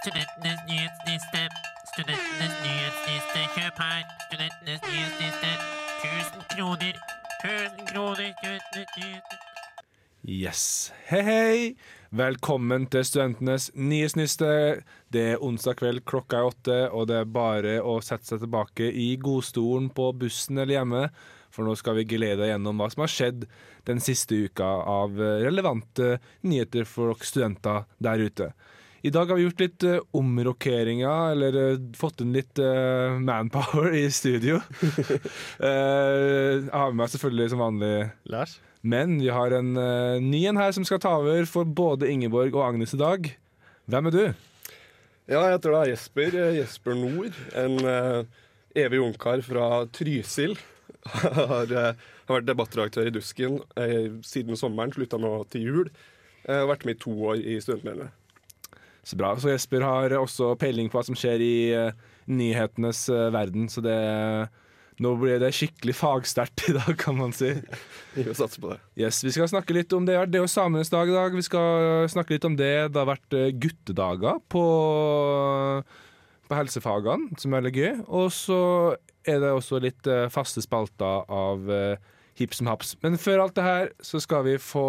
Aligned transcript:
Studentenes 0.00 0.60
nyhetsliste. 0.68 1.40
Studentenes 1.92 2.54
nyhetsliste. 2.64 3.40
Kjøp 3.54 3.80
her. 3.84 4.04
Studentenes 4.26 4.80
nyhetsliste. 4.88 5.50
1000 6.04 6.46
kroner. 6.52 6.94
1000 7.44 7.90
kroner. 7.90 8.30
Studentenes 8.38 8.94
nyhetsliste. 8.96 9.36
Yes. 10.24 10.62
Hei, 11.10 11.20
hei! 11.22 11.76
Velkommen 12.16 12.88
til 12.88 13.04
Studentenes 13.04 13.68
nyhetsliste. 13.74 14.80
Det 15.12 15.26
er 15.34 15.44
onsdag 15.44 15.76
kveld, 15.82 16.04
klokka 16.08 16.40
er 16.40 16.48
åtte, 16.48 16.80
og 16.96 17.06
det 17.12 17.20
er 17.20 17.30
bare 17.36 17.76
å 17.84 17.98
sette 18.00 18.32
seg 18.32 18.40
tilbake 18.46 18.88
i 18.88 19.10
godstolen 19.20 19.92
på 19.92 20.14
bussen 20.16 20.64
eller 20.64 20.78
hjemme, 20.78 21.04
for 21.52 21.68
nå 21.68 21.76
skal 21.76 22.00
vi 22.00 22.08
glede 22.08 22.40
deg 22.40 22.54
gjennom 22.54 22.80
hva 22.80 22.88
som 22.88 23.04
har 23.04 23.16
skjedd 23.18 23.48
den 23.84 24.00
siste 24.00 24.46
uka 24.48 24.72
av 24.96 25.20
relevante 25.44 26.16
nyheter 26.40 26.88
for 26.88 27.12
dere 27.12 27.34
studenter 27.34 27.88
der 28.00 28.28
ute. 28.30 28.54
I 29.00 29.10
dag 29.10 29.30
har 29.30 29.38
vi 29.38 29.46
gjort 29.46 29.62
litt 29.62 29.84
uh, 29.88 30.00
omrokeringer, 30.16 31.32
eller 31.32 31.56
uh, 31.56 31.84
fått 31.96 32.20
inn 32.20 32.34
litt 32.36 32.60
uh, 32.60 33.16
manpower 33.16 33.94
i 33.96 34.06
studio. 34.12 34.60
Eh, 35.60 36.56
jeg 36.64 36.72
har 36.72 36.92
med 36.92 36.98
meg 37.02 37.10
selvfølgelig 37.12 37.50
som 37.52 37.60
vanlig 37.60 37.90
Lars? 38.32 38.54
men 38.80 39.18
vi 39.20 39.28
har 39.32 39.52
en 39.52 39.74
uh, 39.76 40.16
ny 40.22 40.40
en 40.48 40.58
her 40.60 40.72
som 40.72 40.86
skal 40.88 41.00
ta 41.02 41.12
over 41.20 41.44
for 41.48 41.68
både 41.68 42.08
Ingeborg 42.08 42.54
og 42.54 42.64
Agnes 42.64 42.94
i 42.96 43.00
dag. 43.00 43.28
Hvem 43.92 44.08
er 44.08 44.14
du? 44.14 44.22
Ja, 45.28 45.42
jeg 45.42 45.56
heter 45.56 45.76
da 45.76 45.82
Jesper. 45.90 46.38
Jesper 46.56 46.96
Nord. 46.96 47.36
En 47.58 47.76
evig 48.78 49.02
ungkar 49.04 49.44
fra 49.46 49.84
Trysil. 49.92 50.56
har, 51.50 51.74
har 51.76 52.32
vært 52.32 52.48
debattredaktør 52.48 53.10
i 53.10 53.14
Dusken 53.14 53.60
siden 54.26 54.58
sommeren, 54.58 54.94
slutta 54.96 55.20
nå 55.20 55.34
til 55.52 55.68
jul. 55.68 55.92
Eh, 56.48 56.64
vært 56.68 56.86
med 56.88 56.96
i 56.96 57.02
to 57.02 57.12
år 57.30 57.40
i 57.42 57.58
Studentmedlemmet. 57.60 58.19
Så 59.02 59.16
bra. 59.16 59.32
Så 59.40 59.52
Jesper 59.52 59.84
har 59.86 60.14
også 60.18 60.54
peiling 60.60 60.90
på 60.90 60.98
hva 60.98 61.04
som 61.06 61.16
skjer 61.18 61.42
i 61.44 61.54
uh, 61.72 62.10
nyhetenes 62.30 63.06
uh, 63.12 63.28
verden, 63.34 63.68
så 63.72 63.82
det 63.84 63.96
nå 65.00 65.14
blir 65.16 65.40
det 65.40 65.52
skikkelig 65.56 65.94
fagsterkt 65.96 66.64
i 66.68 66.74
dag, 66.76 66.92
kan 67.00 67.16
man 67.16 67.32
si. 67.32 67.54
Vi 68.12 68.24
får 68.26 68.36
satse 68.42 68.60
på 68.60 68.74
det. 68.74 68.80
Yes, 69.00 69.22
Vi 69.24 69.32
skal 69.32 69.48
snakke 69.48 69.76
litt 69.76 69.92
om 69.96 70.04
det. 70.08 70.18
Det 70.28 70.40
er 70.40 70.44
jo 70.44 70.52
samenes 70.52 70.92
dag 70.92 71.08
i 71.08 71.16
dag. 71.16 71.36
Vi 71.36 71.46
skal 71.46 72.04
snakke 72.12 72.36
litt 72.36 72.44
om 72.44 72.58
det. 72.58 72.74
Det 72.92 73.00
har 73.00 73.08
vært 73.08 73.36
eh, 73.36 73.48
guttedager 73.62 74.42
på, 74.52 74.64
på 76.50 76.58
helsefagene, 76.58 77.40
som 77.40 77.54
er 77.54 77.62
veldig 77.62 77.74
gøy. 77.78 78.04
Og 78.20 78.28
så 78.36 78.60
er 79.24 79.40
det 79.40 79.54
også 79.56 79.80
litt 79.80 80.10
eh, 80.10 80.28
faste 80.32 80.60
spalter 80.64 81.24
av 81.32 81.72
Hips 82.40 82.60
som 82.60 82.68
haps. 82.68 82.92
Men 83.00 83.16
før 83.20 83.46
alt 83.46 83.56
det 83.56 83.64
her 83.64 83.90
så 84.04 84.20
skal 84.20 84.44
vi 84.46 84.60
få 84.60 84.88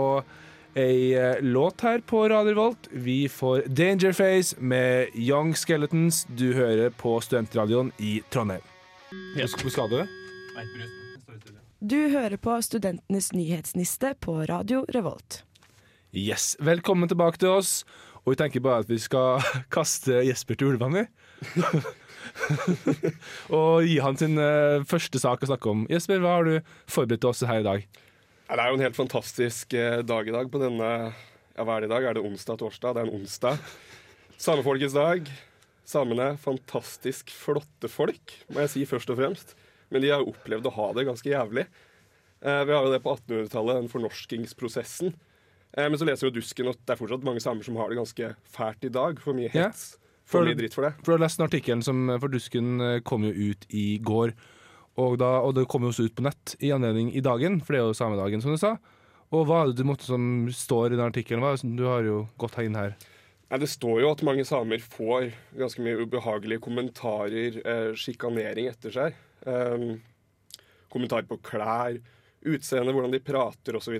ei 0.75 1.13
eh, 1.13 1.35
låt 1.41 1.81
her 1.81 1.99
på 1.99 2.29
Radio 2.29 2.51
Revolt. 2.51 2.87
Vi 2.91 3.29
får 3.29 3.63
Dangerface 3.67 4.55
med 4.59 5.07
Young 5.15 5.55
Skeletons. 5.55 6.25
Du 6.25 6.53
hører 6.53 6.89
på 6.89 7.21
Studentradioen 7.21 7.91
i 7.97 8.21
Trondheim. 8.29 8.61
Hvor 9.35 9.69
skal 9.69 9.89
du? 9.89 10.05
Du 11.79 12.09
hører 12.09 12.37
på 12.37 12.61
Studentenes 12.61 13.31
nyhetsniste 13.33 14.13
på 14.19 14.45
Radio 14.45 14.85
Revolt. 14.89 15.43
Yes, 16.13 16.55
Velkommen 16.59 17.09
tilbake 17.09 17.37
til 17.37 17.49
oss. 17.49 17.85
Og 18.23 18.35
vi 18.35 18.41
tenker 18.43 18.61
bare 18.61 18.83
at 18.83 18.89
vi 18.89 18.99
skal 19.01 19.41
kaste 19.75 20.21
Jesper 20.27 20.55
til 20.55 20.75
ulvene. 20.75 21.07
og 23.57 23.83
gi 23.83 23.97
han 23.99 24.19
sin 24.19 24.37
eh, 24.37 24.85
første 24.87 25.19
sak 25.19 25.43
å 25.43 25.51
snakke 25.51 25.73
om. 25.73 25.83
Jesper, 25.89 26.21
hva 26.21 26.37
har 26.37 26.47
du 26.47 26.55
forberedt 26.85 27.25
til 27.25 27.33
oss 27.33 27.43
her 27.49 27.63
i 27.63 27.67
dag? 27.67 28.01
Ja, 28.51 28.57
det 28.59 28.63
er 28.65 28.71
jo 28.73 28.77
en 28.79 28.83
helt 28.83 28.97
fantastisk 28.99 29.73
eh, 29.79 30.01
dag 30.03 30.27
i 30.27 30.33
dag 30.35 30.49
på 30.51 30.59
denne 30.59 30.87
Ja, 31.55 31.63
hva 31.63 31.77
er 31.77 31.85
det 31.85 31.87
i 31.87 31.93
dag? 31.93 32.03
Er 32.09 32.17
det 32.17 32.23
onsdag, 32.27 32.57
torsdag? 32.59 32.95
Det 32.97 33.03
er 33.03 33.07
en 33.07 33.21
onsdag. 33.21 33.61
Samefolkets 34.41 34.95
dag. 34.95 35.29
Samene, 35.87 36.33
fantastisk 36.39 37.31
flotte 37.35 37.89
folk, 37.91 38.33
må 38.51 38.63
jeg 38.63 38.71
si 38.73 38.83
først 38.87 39.11
og 39.11 39.19
fremst. 39.19 39.55
Men 39.91 40.03
de 40.03 40.11
har 40.13 40.21
jo 40.23 40.31
opplevd 40.33 40.67
å 40.69 40.73
ha 40.77 40.85
det 40.95 41.03
ganske 41.07 41.31
jævlig. 41.31 41.65
Eh, 42.43 42.61
vi 42.67 42.75
har 42.75 42.85
jo 42.87 42.91
det 42.93 43.01
på 43.03 43.11
1800-tallet, 43.17 43.81
den 43.81 43.91
fornorskingsprosessen. 43.91 45.13
Eh, 45.75 45.87
men 45.87 45.99
så 45.99 46.07
leser 46.07 46.27
jo 46.29 46.35
Dusken 46.39 46.71
at 46.71 46.79
det 46.83 46.95
er 46.95 47.01
fortsatt 47.01 47.27
mange 47.27 47.43
samer 47.43 47.67
som 47.67 47.79
har 47.79 47.91
det 47.91 47.99
ganske 47.99 48.31
fælt 48.55 48.87
i 48.87 48.93
dag. 48.93 49.19
For 49.23 49.35
mye 49.37 49.51
Ja. 49.51 49.67
hets. 49.69 49.97
For 50.25 50.39
For- 50.39 50.47
mye 50.47 50.55
dritt 50.59 50.73
for 50.75 50.87
det. 50.87 50.93
For 51.01 51.11
du 51.11 51.17
har 51.17 51.23
lest 51.27 51.39
den 51.39 51.47
artikkelen 51.47 51.83
som 51.83 52.03
eh, 52.09 52.19
for 52.19 52.27
Dusken 52.31 52.81
eh, 52.81 52.99
kom 53.03 53.23
jo 53.27 53.31
ut 53.51 53.67
i 53.71 53.85
går. 53.99 54.35
Og, 54.99 55.15
da, 55.21 55.37
og 55.45 55.55
det 55.55 55.67
kom 55.71 55.85
jo 55.85 55.91
også 55.93 56.09
ut 56.09 56.17
på 56.17 56.25
nett 56.25 56.55
i 56.59 56.73
anledning 56.75 57.13
i 57.15 57.23
dagen, 57.23 57.61
for 57.63 57.73
det 57.73 57.79
er 57.79 57.87
jo 57.87 57.95
samedagen, 57.95 58.43
som 58.43 58.51
du 58.51 58.59
sa. 58.59 58.75
Og 59.31 59.45
hva 59.47 59.61
er 59.61 59.71
det 59.71 59.79
du 59.79 59.87
måtte 59.87 60.09
som 60.09 60.49
står 60.51 60.91
i 60.91 60.97
den 60.99 61.07
artikkelen? 61.07 61.75
Du 61.79 61.85
har 61.87 62.03
jo 62.03 62.25
gått 62.41 62.59
inn 62.59 62.75
her. 62.75 62.97
Nei, 63.51 63.59
Det 63.59 63.69
står 63.71 64.01
jo 64.03 64.11
at 64.11 64.23
mange 64.27 64.43
samer 64.47 64.83
får 64.83 65.31
ganske 65.59 65.83
mye 65.83 66.03
ubehagelige 66.03 66.63
kommentarer, 66.63 67.61
eh, 67.63 67.91
sjikanering 67.95 68.67
etter 68.71 68.91
seg. 68.95 69.15
Eh, 69.47 69.87
kommentarer 70.91 71.27
på 71.27 71.39
klær, 71.43 71.99
utseende, 72.43 72.91
hvordan 72.91 73.11
de 73.11 73.19
prater 73.23 73.75
osv. 73.79 73.97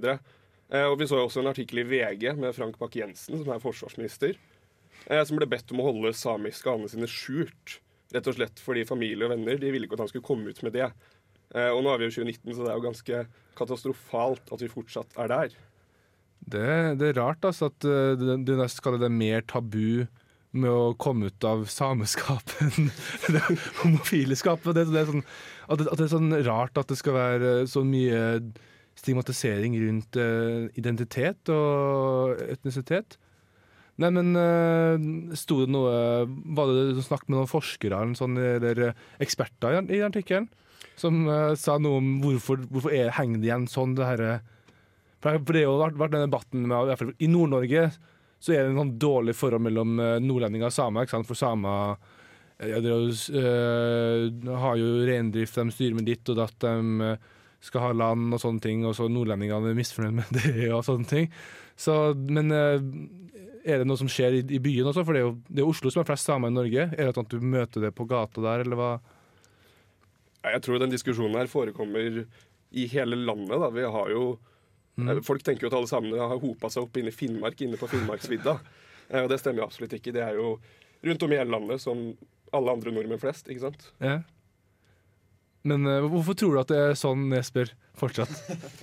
Eh, 0.72 0.86
og 0.88 0.98
vi 1.00 1.08
så 1.08 1.20
jo 1.20 1.28
også 1.28 1.42
en 1.44 1.52
artikkel 1.52 1.84
i 1.84 1.88
VG 1.88 2.36
med 2.40 2.56
Frank 2.56 2.78
Bakke-Jensen, 2.80 3.40
som 3.40 3.52
er 3.52 3.60
forsvarsminister, 3.64 4.36
eh, 5.08 5.24
som 5.24 5.40
ble 5.40 5.48
bedt 5.48 5.72
om 5.72 5.80
å 5.84 5.88
holde 5.92 6.14
samiske 6.16 6.72
anene 6.72 6.92
sine 6.92 7.08
skjult. 7.12 7.80
Rett 8.12 8.28
og 8.28 8.38
slett 8.38 8.62
fordi 8.62 8.86
familie 8.88 9.28
og 9.28 9.34
venner 9.34 9.60
de 9.60 9.74
ville 9.74 9.88
ikke 9.88 10.00
at 10.00 10.06
han 10.06 10.12
skulle 10.12 10.28
komme 10.28 10.52
ut 10.52 10.64
med 10.66 10.76
det. 10.76 10.90
Eh, 11.56 11.70
og 11.72 11.84
nå 11.84 11.92
er 11.92 12.02
vi 12.02 12.10
jo 12.10 12.16
2019, 12.22 12.56
så 12.56 12.64
det 12.64 12.72
er 12.72 12.80
jo 12.80 12.88
ganske 12.88 13.22
katastrofalt 13.60 14.52
at 14.56 14.64
vi 14.64 14.72
fortsatt 14.72 15.20
er 15.22 15.32
der. 15.32 15.60
Det, 16.42 16.68
det 17.00 17.12
er 17.12 17.20
rart 17.20 17.46
altså, 17.46 17.70
at 17.70 17.86
uh, 17.86 18.18
du, 18.18 18.26
du 18.42 18.56
nesten 18.58 18.84
kaller 18.84 19.04
det 19.04 19.12
mer 19.14 19.44
tabu 19.46 20.08
med 20.52 20.68
å 20.68 20.96
komme 21.00 21.30
ut 21.32 21.46
av 21.48 21.64
sameskap 21.72 22.56
enn 22.66 22.90
det 23.36 23.44
homofile 23.84 24.36
skapet. 24.40 24.76
Det, 24.76 24.88
det 24.92 25.06
sånn, 25.08 25.24
at, 25.68 25.80
det, 25.80 25.88
at 25.88 26.00
det 26.00 26.08
er 26.08 26.14
sånn 26.16 26.36
rart 26.48 26.82
at 26.82 26.92
det 26.92 27.00
skal 27.00 27.16
være 27.16 27.54
så 27.72 27.86
mye 27.88 28.22
stigmatisering 29.00 29.78
rundt 29.82 30.18
eh, 30.20 30.68
identitet 30.80 31.52
og 31.54 32.42
etnisitet. 32.44 33.16
Nei, 34.02 34.10
men 34.16 34.34
uh, 34.34 35.36
sto 35.38 35.60
det 35.62 35.72
noe 35.74 35.92
Var 36.26 36.70
det 36.72 36.86
du 36.98 37.02
snakket 37.06 37.30
med 37.30 37.38
noen 37.38 37.52
forskere 37.52 38.00
sånn, 38.18 38.40
eller 38.40 38.96
eksperter 39.22 39.78
i, 39.78 40.00
i 40.00 40.06
artikkelen 40.06 40.50
som 41.00 41.24
uh, 41.30 41.54
sa 41.58 41.78
noe 41.82 42.00
om 42.02 42.08
hvorfor, 42.22 42.66
hvorfor 42.70 42.94
er, 42.94 43.14
henger 43.16 43.42
det 43.42 43.48
igjen 43.48 43.68
sånn, 43.70 43.96
det 43.98 44.06
herre 44.06 44.34
for 45.22 45.54
det 45.54 45.62
har 45.62 45.70
jo 45.70 45.78
vært, 45.78 46.00
vært 46.02 46.16
den 46.16 46.26
debatten 46.26 46.64
med, 46.70 46.90
i, 46.90 47.12
I 47.26 47.30
Nord-Norge 47.30 47.84
så 48.42 48.56
er 48.56 48.64
det 48.64 48.72
en 48.72 48.80
sånn 48.82 48.96
dårlig 49.02 49.36
forhold 49.38 49.62
mellom 49.68 50.00
eh, 50.02 50.18
nordlendinger 50.24 50.72
og 50.72 50.74
samer. 50.74 51.06
ikke 51.06 51.14
sant? 51.14 51.30
For 51.30 51.38
samer 51.38 51.94
eh, 52.58 52.72
ja, 52.72 52.80
de 52.82 52.90
har 52.90 54.80
jo, 54.80 54.88
eh, 54.98 55.04
reindrift, 55.12 55.60
de 55.60 55.76
styrer 55.76 56.00
med 56.00 56.10
ditt 56.10 56.32
og 56.34 56.40
datt, 56.42 56.58
de 56.66 57.12
eh, 57.12 57.28
skal 57.62 57.86
ha 57.86 57.92
land 57.94 58.34
og 58.34 58.42
sånne 58.42 58.64
ting, 58.64 58.82
og 58.90 58.96
så 58.98 59.06
nordlendingene 59.14 59.70
er 59.70 59.78
misfornøyd 59.78 60.18
med 60.18 60.34
det 60.40 60.72
og 60.74 60.82
sånne 60.88 61.10
ting. 61.12 61.30
Så, 61.78 62.00
men 62.18 62.50
eh, 62.50 62.82
er 63.66 63.82
det 63.82 63.88
noe 63.90 64.00
som 64.00 64.10
skjer 64.10 64.40
i, 64.40 64.44
i 64.58 64.60
byen 64.64 64.88
også? 64.90 65.04
For 65.06 65.14
det 65.16 65.22
er 65.22 65.28
jo 65.28 65.34
det 65.48 65.64
er 65.64 65.70
Oslo 65.70 65.92
som 65.94 66.02
er 66.04 66.08
flest 66.10 66.28
samer 66.30 66.52
i 66.52 66.56
Norge. 66.56 66.88
Er 66.96 67.10
det 67.10 67.16
sånn 67.18 67.28
at 67.28 67.34
du 67.34 67.44
møter 67.44 67.86
det 67.86 67.92
på 67.98 68.08
gata 68.10 68.44
der, 68.44 68.64
eller 68.66 68.80
hva? 68.80 68.92
Jeg 70.42 70.64
tror 70.66 70.80
den 70.82 70.94
diskusjonen 70.94 71.38
her 71.38 71.50
forekommer 71.52 72.24
i 72.72 72.86
hele 72.90 73.20
landet. 73.20 73.58
Da. 73.62 73.70
Vi 73.76 73.84
har 73.96 74.10
jo, 74.14 74.24
mm. 74.98 75.12
Folk 75.28 75.44
tenker 75.46 75.68
jo 75.68 75.72
at 75.72 75.78
alle 75.78 75.92
samene 75.92 76.18
har 76.32 76.42
hopa 76.42 76.72
seg 76.74 76.88
opp 76.88 76.98
inne 76.98 77.14
i 77.14 77.16
Finnmark, 77.16 77.62
inne 77.62 77.80
på 77.82 77.90
Finnmarksvidda. 77.92 78.58
Eh, 79.12 79.26
Og 79.26 79.28
det 79.28 79.42
stemmer 79.42 79.60
jo 79.60 79.66
absolutt 79.66 79.92
ikke. 79.98 80.14
Det 80.16 80.22
er 80.24 80.38
jo 80.38 80.54
rundt 81.04 81.24
om 81.26 81.34
i 81.34 81.36
hele 81.36 81.52
landet 81.52 81.82
som 81.84 82.00
alle 82.56 82.72
andre 82.72 82.94
nordmenn 82.96 83.20
flest. 83.20 83.50
ikke 83.52 83.66
sant? 83.66 83.82
Ja. 84.00 84.22
Men 85.68 85.86
uh, 85.86 86.08
hvorfor 86.10 86.38
tror 86.38 86.56
du 86.56 86.62
at 86.64 86.72
det 86.72 86.80
er 86.80 86.98
sånn, 86.98 87.28
Jesper, 87.36 87.74
fortsatt? 88.00 88.32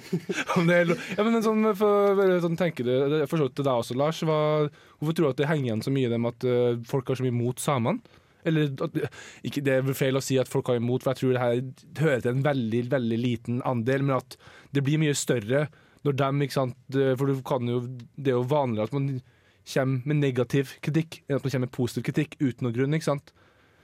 Om 0.56 0.68
det 0.68 0.76
er, 0.76 0.92
ja, 1.16 1.24
men 1.26 1.42
sånn, 1.42 1.66
for, 1.78 2.22
sånn 2.44 2.58
tenker 2.60 2.86
du, 2.86 2.92
det 3.14 3.24
for 3.26 3.40
så 3.40 3.48
vidt 3.48 3.58
til 3.58 3.66
deg 3.66 3.82
også, 3.82 3.98
Lars. 3.98 4.22
Hva, 4.26 4.38
hvorfor 5.00 5.16
tror 5.18 5.28
du 5.28 5.34
at 5.34 5.42
det 5.42 5.50
henger 5.50 5.72
igjen 5.72 5.84
så 5.86 5.94
mye 5.94 6.12
det 6.12 6.20
med 6.22 6.36
at 6.36 6.48
uh, 6.48 6.78
folk 6.88 7.10
har 7.10 7.18
så 7.18 7.26
mye 7.26 7.38
mot 7.38 7.62
samene? 7.62 8.22
Eller 8.46 8.70
at, 8.86 8.94
ikke, 9.46 9.64
Det 9.66 9.74
er 9.74 9.90
feil 9.98 10.16
å 10.16 10.24
si 10.24 10.38
at 10.40 10.50
folk 10.50 10.70
har 10.70 10.78
imot, 10.78 11.02
for 11.02 11.12
jeg 11.12 11.20
tror 11.20 11.34
det 11.34 11.42
her 11.42 12.04
hører 12.04 12.22
til 12.22 12.36
en 12.36 12.46
veldig 12.46 12.84
veldig 12.94 13.18
liten 13.18 13.58
andel, 13.66 14.06
men 14.06 14.20
at 14.20 14.38
det 14.74 14.84
blir 14.86 15.02
mye 15.02 15.16
større 15.18 15.66
når 16.06 16.14
dem, 16.14 16.44
ikke 16.44 16.54
sant, 16.54 16.76
For 17.18 17.26
du 17.26 17.42
kan 17.46 17.66
jo, 17.68 17.80
det 18.14 18.30
er 18.30 18.38
jo 18.38 18.46
vanligere 18.48 18.86
at 18.86 18.94
man 18.94 19.08
kommer 19.68 20.08
med 20.08 20.20
negativ 20.22 20.76
kritikk 20.84 21.18
enn 21.26 21.36
at 21.36 21.44
man 21.44 21.52
kommer 21.52 21.66
med 21.66 21.74
positiv 21.74 22.06
kritikk 22.06 22.38
uten 22.40 22.64
noen 22.64 22.76
grunn. 22.76 22.94
ikke 22.96 23.10
sant? 23.10 23.34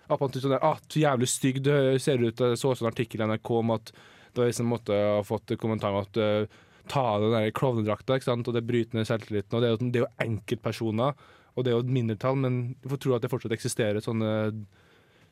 At 0.09 0.21
man 0.21 0.35
sånn 0.35 0.53
der, 0.53 0.65
ah, 0.65 0.81
så 0.91 1.01
jævlig 1.01 1.29
stygg 1.33 1.62
det 1.65 1.79
ser 2.05 2.21
ut. 2.21 2.41
Jeg 2.41 2.61
så 2.61 2.73
også 2.73 2.85
en 2.85 2.93
artikkel 2.93 3.25
i 3.25 3.29
NRK 3.31 3.51
om 3.56 3.75
at 3.77 3.93
det 4.35 4.43
var 4.43 4.51
en 4.51 4.69
måtte 4.69 4.99
ha 4.99 5.23
fått 5.25 5.55
kommentar 5.62 5.95
om 5.95 6.03
at 6.03 6.19
eh, 6.21 6.62
ta 6.91 7.05
av 7.15 7.25
den 7.33 7.53
klovnedrakta, 7.56 8.19
og 8.35 8.53
det 8.53 8.65
bryter 8.67 8.99
ned 8.99 9.09
selvtilliten. 9.09 9.56
Og 9.56 9.62
det 9.62 9.69
er 9.69 9.75
jo, 9.75 9.81
det 9.89 10.01
er 10.01 10.05
jo 10.05 10.27
enkeltpersoner, 10.27 11.29
og 11.55 11.65
det 11.65 11.71
er 11.71 11.79
jo 11.79 11.85
et 11.85 11.95
mindretall, 11.97 12.41
men 12.43 12.59
jeg 12.83 12.93
får 12.93 13.03
tro 13.05 13.15
at 13.15 13.25
det 13.25 13.31
fortsatt 13.33 13.55
eksisterer 13.56 14.05
sånne 14.05 14.33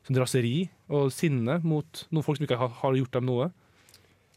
sånn 0.03 0.19
raseri 0.19 0.55
og 0.91 1.11
sinne 1.15 1.59
mot 1.63 2.05
noen 2.11 2.25
folk 2.25 2.39
som 2.39 2.47
ikke 2.47 2.59
har, 2.59 2.71
har 2.81 2.97
gjort 2.97 3.15
dem 3.15 3.27
noe. 3.29 3.51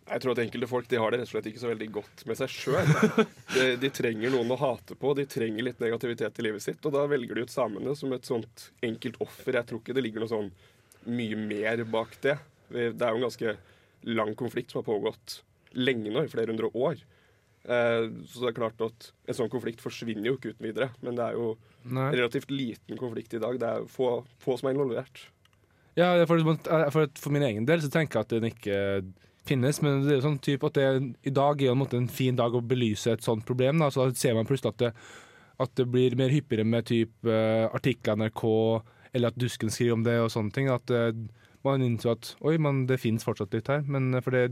Jeg 0.06 0.23
tror 0.23 0.37
at 0.37 0.41
enkelte 0.44 0.69
folk 0.70 0.87
de 0.91 0.99
har 1.03 1.11
det 1.11 1.19
rett 1.19 1.26
og 1.26 1.32
slett 1.32 1.49
ikke 1.50 1.62
så 1.64 1.70
veldig 1.73 1.88
godt 1.97 2.23
med 2.31 2.38
seg 2.38 2.53
sjøl. 2.53 2.91
De, 3.56 3.64
de 3.81 3.88
trenger 3.91 4.31
noen 4.31 4.53
å 4.55 4.58
hate 4.61 4.94
på, 4.99 5.14
de 5.17 5.25
trenger 5.31 5.64
litt 5.67 5.81
negativitet 5.82 6.38
i 6.38 6.44
livet 6.47 6.62
sitt. 6.62 6.85
Og 6.87 6.94
da 6.94 7.06
velger 7.11 7.38
de 7.38 7.47
ut 7.47 7.53
samene 7.53 7.94
som 7.99 8.12
et 8.14 8.29
sånt 8.29 8.69
enkelt 8.87 9.19
offer. 9.25 9.56
Jeg 9.56 9.67
tror 9.70 9.81
ikke 9.81 9.97
det 9.97 10.05
ligger 10.05 10.23
noe 10.23 10.31
sånn 10.31 10.50
mye 11.11 11.38
mer 11.41 11.82
bak 11.91 12.14
det. 12.23 12.37
Det 12.69 12.93
er 12.93 13.11
jo 13.11 13.19
en 13.19 13.26
ganske 13.26 13.56
lang 14.06 14.32
konflikt 14.38 14.73
som 14.73 14.82
har 14.82 14.88
pågått 14.88 15.41
lenge 15.76 16.12
nå, 16.12 16.25
i 16.26 16.31
flere 16.31 16.52
hundre 16.52 16.70
år. 16.76 17.00
Eh, 17.67 18.05
så 18.31 18.43
det 18.44 18.50
er 18.52 18.59
klart 18.59 18.82
at 18.87 19.09
en 19.26 19.38
sånn 19.41 19.50
konflikt 19.52 19.82
forsvinner 19.82 20.31
jo 20.31 20.37
ikke 20.38 20.55
uten 20.55 20.69
videre. 20.69 20.91
Men 21.02 21.19
det 21.19 21.26
er 21.26 21.38
jo 21.38 21.55
Nei. 21.87 22.11
relativt 22.14 22.52
liten 22.55 22.99
konflikt 23.00 23.35
i 23.35 23.43
dag. 23.43 23.59
Det 23.62 23.73
er 23.73 23.88
få, 23.91 24.20
få 24.43 24.59
som 24.61 24.70
er 24.70 24.76
involvert. 24.76 25.25
Ja, 25.97 26.12
for, 26.29 26.43
for, 26.93 27.09
for 27.17 27.32
min 27.32 27.47
egen 27.47 27.67
del 27.69 27.81
så 27.82 27.91
tenker 27.93 28.20
jeg 28.20 28.26
at 28.29 28.35
den 28.37 28.50
ikke 28.50 28.81
finnes, 29.49 29.79
men 29.85 30.03
det 30.07 30.17
er 30.17 30.25
sånn 30.25 30.41
type 30.43 30.69
at 30.69 30.77
det, 30.79 31.15
i 31.27 31.33
dag 31.35 31.63
er 31.63 31.79
det 31.79 31.99
en, 31.99 32.11
fin 32.13 32.37
dag 32.37 32.55
å 32.55 32.65
belyse 32.65 33.15
et 33.15 33.25
sånt 33.25 33.47
problem. 33.49 33.81
Da. 33.83 33.91
Så 33.93 34.07
da 34.07 34.19
ser 34.19 34.37
man 34.37 34.49
plutselig 34.49 34.75
at 34.75 34.83
det, 34.83 34.93
at 35.63 35.73
det 35.79 35.87
blir 35.89 36.17
mer 36.19 36.33
hyppigere 36.33 36.67
med 36.69 36.87
type 36.89 37.31
uh, 37.31 37.67
artikler 37.75 38.19
NRK, 38.21 38.45
eller 39.17 39.33
at 39.33 39.41
Dusken 39.41 39.73
skriver 39.73 39.97
om 39.97 40.05
det 40.05 40.19
og 40.21 40.33
sånne 40.35 40.53
ting. 40.53 40.71
At 40.73 40.93
uh, 40.93 41.13
man 41.67 41.85
innser 41.85 42.15
at 42.15 42.35
oi, 42.47 42.57
man, 42.63 42.85
det 42.91 43.01
finnes 43.03 43.25
fortsatt 43.25 43.55
litt 43.57 43.71
her. 43.73 43.85
Men 43.89 44.11
uh, 44.15 44.23
for 44.25 44.37
det, 44.37 44.49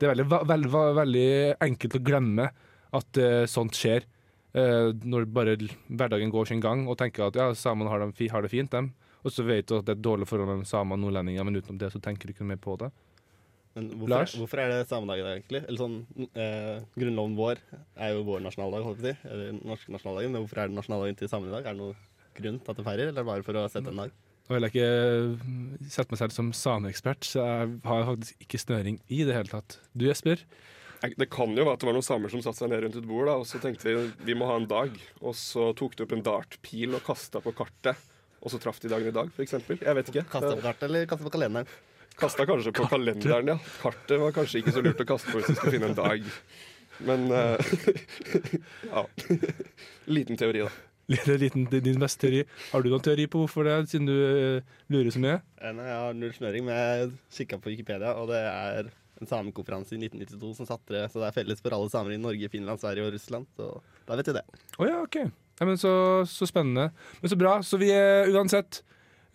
det 0.00 0.08
er 0.08 0.14
veldig, 0.14 0.28
veld, 0.32 0.70
veld, 0.72 0.94
veldig, 1.00 1.30
enkelt 1.66 1.98
å 1.98 2.04
glemme 2.06 2.50
at 2.96 3.18
sånt 3.50 3.76
skjer. 3.76 4.06
når 4.56 5.24
bare 5.28 5.56
hverdagen 5.58 6.30
går 6.32 6.46
sin 6.48 6.62
gang, 6.64 6.86
og 6.88 6.96
tenker 6.96 7.26
at 7.26 7.36
ja, 7.36 7.50
samene 7.52 7.90
har, 7.90 8.00
har, 8.06 8.42
det 8.42 8.48
fint, 8.48 8.70
dem. 8.72 8.94
Og 9.26 9.34
så 9.34 9.42
vet 9.44 9.66
du 9.68 9.74
at 9.76 9.84
det 9.84 9.96
er 9.96 10.04
dårlig 10.06 10.28
forhold 10.30 10.48
mellom 10.48 10.64
samer 10.64 10.96
og 10.96 11.02
nordlendinger, 11.02 11.44
men 11.44 11.58
utenom 11.58 11.80
det 11.82 11.90
så 11.92 12.00
tenker 12.00 12.30
du 12.30 12.32
ikke 12.32 12.46
mer 12.46 12.60
på 12.62 12.78
det. 12.80 12.88
Men 13.76 13.90
hvorfor, 14.00 14.38
hvorfor, 14.40 14.60
er 14.62 14.70
det 14.72 14.88
samedag 14.88 15.20
i 15.20 15.24
dag, 15.26 15.32
egentlig? 15.36 15.60
Eller 15.68 15.80
sånn, 15.82 15.96
eh, 16.32 16.84
Grunnloven 16.96 17.34
vår 17.36 17.58
er 18.00 18.14
jo 18.14 18.22
vår 18.24 18.44
nasjonaldag, 18.46 18.86
holdt 18.86 19.02
jeg 19.04 19.18
på 19.18 19.26
å 19.26 19.26
si. 19.26 19.34
Eller 19.34 19.58
norske 19.60 19.92
nasjonaldagen. 19.92 20.32
Men 20.32 20.44
hvorfor 20.46 20.62
er 20.62 20.70
det 20.70 20.78
nasjonaldagen 20.78 21.18
til 21.20 21.28
samene 21.28 21.52
i 21.52 21.56
dag? 21.58 21.66
Er 21.66 21.76
det 21.76 21.82
noen 21.82 22.06
grunn 22.38 22.62
til 22.62 22.72
at 22.72 22.80
det 22.80 22.86
feirer, 22.86 23.10
eller 23.12 23.26
bare 23.28 23.44
for 23.44 23.60
å 23.60 23.66
sette 23.68 23.92
en 23.92 24.00
dag? 24.00 24.14
Nå 24.46 24.54
vil 24.54 24.66
jeg 24.68 24.72
ikke 24.76 25.90
sette 25.90 26.14
meg 26.14 26.20
selv 26.22 26.34
som 26.36 26.48
sameekspert, 26.54 27.26
så 27.26 27.42
jeg 27.42 27.70
har 27.90 28.08
faktisk 28.08 28.46
ikke 28.46 28.62
snøring 28.62 28.98
i 29.10 29.24
det 29.26 29.34
hele 29.34 29.50
tatt. 29.50 29.78
Du 29.92 30.06
Jesper? 30.06 30.44
Det 31.02 31.28
kan 31.28 31.52
jo 31.52 31.66
være 31.66 31.76
at 31.76 31.82
det 31.82 31.88
var 31.90 31.96
noen 31.98 32.06
samer 32.06 32.32
som 32.32 32.40
satte 32.44 32.62
seg 32.62 32.70
ned 32.72 32.84
rundt 32.84 32.96
et 32.96 33.08
bord 33.08 33.28
da, 33.28 33.34
og 33.42 33.48
så 33.50 33.60
tenkte 33.60 33.90
de 33.90 34.06
vi 34.24 34.36
må 34.38 34.48
ha 34.48 34.56
en 34.60 34.68
dag. 34.70 34.94
Og 35.20 35.34
så 35.36 35.68
tok 35.76 35.98
de 35.98 36.06
opp 36.06 36.14
en 36.16 36.24
dartpil 36.24 36.96
og 36.96 37.04
kasta 37.04 37.42
på 37.44 37.52
kartet, 37.58 38.00
og 38.40 38.54
så 38.54 38.62
traff 38.62 38.80
de 38.80 38.88
dagen 38.92 39.10
i 39.10 39.14
dag, 39.18 39.28
f.eks. 39.34 39.58
Jeg 39.74 39.98
vet 39.98 40.14
ikke. 40.14 40.24
Kasta 40.30 40.54
på 40.54 40.64
kartet 40.64 40.88
eller 40.88 41.10
kasta 41.10 41.26
på 41.26 41.34
kalenderen? 41.36 41.68
Kasta 42.16 42.46
kanskje 42.48 42.72
på 42.72 42.86
kalenderen, 42.88 43.52
ja. 43.52 43.58
Kartet 43.82 44.20
var 44.20 44.34
kanskje 44.36 44.62
ikke 44.62 44.72
så 44.72 44.82
lurt 44.84 45.00
å 45.02 45.08
kaste 45.08 45.32
på 45.32 45.40
hvis 45.40 45.50
du 45.50 45.58
skulle 45.58 45.76
finne 45.76 45.90
en 45.92 45.98
dag. 45.98 46.28
Men 47.04 47.26
uh, 47.28 47.56
ja. 48.94 49.02
Liten 50.08 50.38
teori, 50.40 50.64
da. 50.64 50.70
Liten, 51.06 51.68
din 51.70 52.00
beste 52.00 52.24
teori. 52.24 52.44
Har 52.72 52.82
du 52.82 52.88
noen 52.90 53.04
teori 53.04 53.28
på 53.30 53.44
hvorfor 53.44 53.68
det, 53.68 53.76
siden 53.92 54.08
du 54.08 54.14
uh, 54.16 54.76
lurer 54.92 55.12
så 55.14 55.22
mye? 55.22 55.40
Eh, 55.60 55.74
nei, 55.76 55.86
Jeg 55.90 55.98
har 56.02 56.16
null 56.18 56.32
snøring, 56.34 56.66
men 56.66 56.80
jeg 56.80 57.10
kikka 57.40 57.60
på 57.60 57.74
Wikipedia, 57.74 58.16
og 58.16 58.32
det 58.32 58.40
er 58.48 58.88
en 59.20 59.30
samekonferanse 59.30 59.94
i 59.96 60.00
1992 60.00 60.54
som 60.58 60.68
satte 60.68 60.96
det, 60.96 61.04
så 61.12 61.22
det 61.22 61.28
er 61.30 61.36
felles 61.36 61.62
for 61.62 61.76
alle 61.76 61.92
samer 61.92 62.16
i 62.16 62.20
Norge, 62.20 62.50
Finland, 62.52 62.80
Sverige 62.82 63.06
og 63.06 63.14
Russland. 63.14 63.48
Så 63.56 63.70
da 64.08 64.18
vet 64.18 64.28
du 64.28 64.34
det. 64.36 64.44
Å 64.76 64.80
oh, 64.80 64.88
ja, 64.88 64.98
OK. 65.04 65.20
Ja, 65.56 65.68
men 65.68 65.78
så, 65.80 65.92
så, 66.28 66.48
spennende. 66.48 66.90
Men 67.22 67.32
så 67.32 67.38
bra. 67.40 67.54
Så 67.64 67.80
vi 67.80 67.88
er 67.94 68.28
uansett 68.34 68.82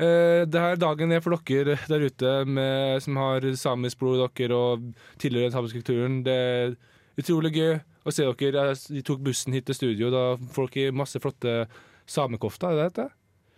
det 0.01 0.61
her 0.61 0.79
dagen 0.81 1.13
er 1.13 1.21
for 1.21 1.37
dere 1.45 1.77
der 1.85 2.05
ute 2.07 2.31
med, 2.49 3.01
som 3.05 3.19
har 3.21 3.45
samisk 3.59 3.99
blod 4.01 4.17
i 4.17 4.27
dere 4.41 4.57
og 4.57 4.87
tilhører 5.21 5.49
den 5.49 5.55
samiske 5.55 5.81
kulturen. 5.83 6.21
Det 6.25 6.33
er 6.33 6.75
utrolig 7.21 7.53
gøy 7.53 7.73
å 8.05 8.13
se 8.13 8.25
dere. 8.25 8.73
De 8.89 9.03
tok 9.05 9.21
bussen 9.25 9.53
hit 9.53 9.67
til 9.69 9.77
studio. 9.77 10.09
Da 10.13 10.23
folk 10.55 10.77
i 10.79 10.89
masse 10.95 11.21
flotte 11.21 11.67
samekofter, 12.09 12.73
er 12.73 12.89
det 12.89 13.03
det? 13.03 13.09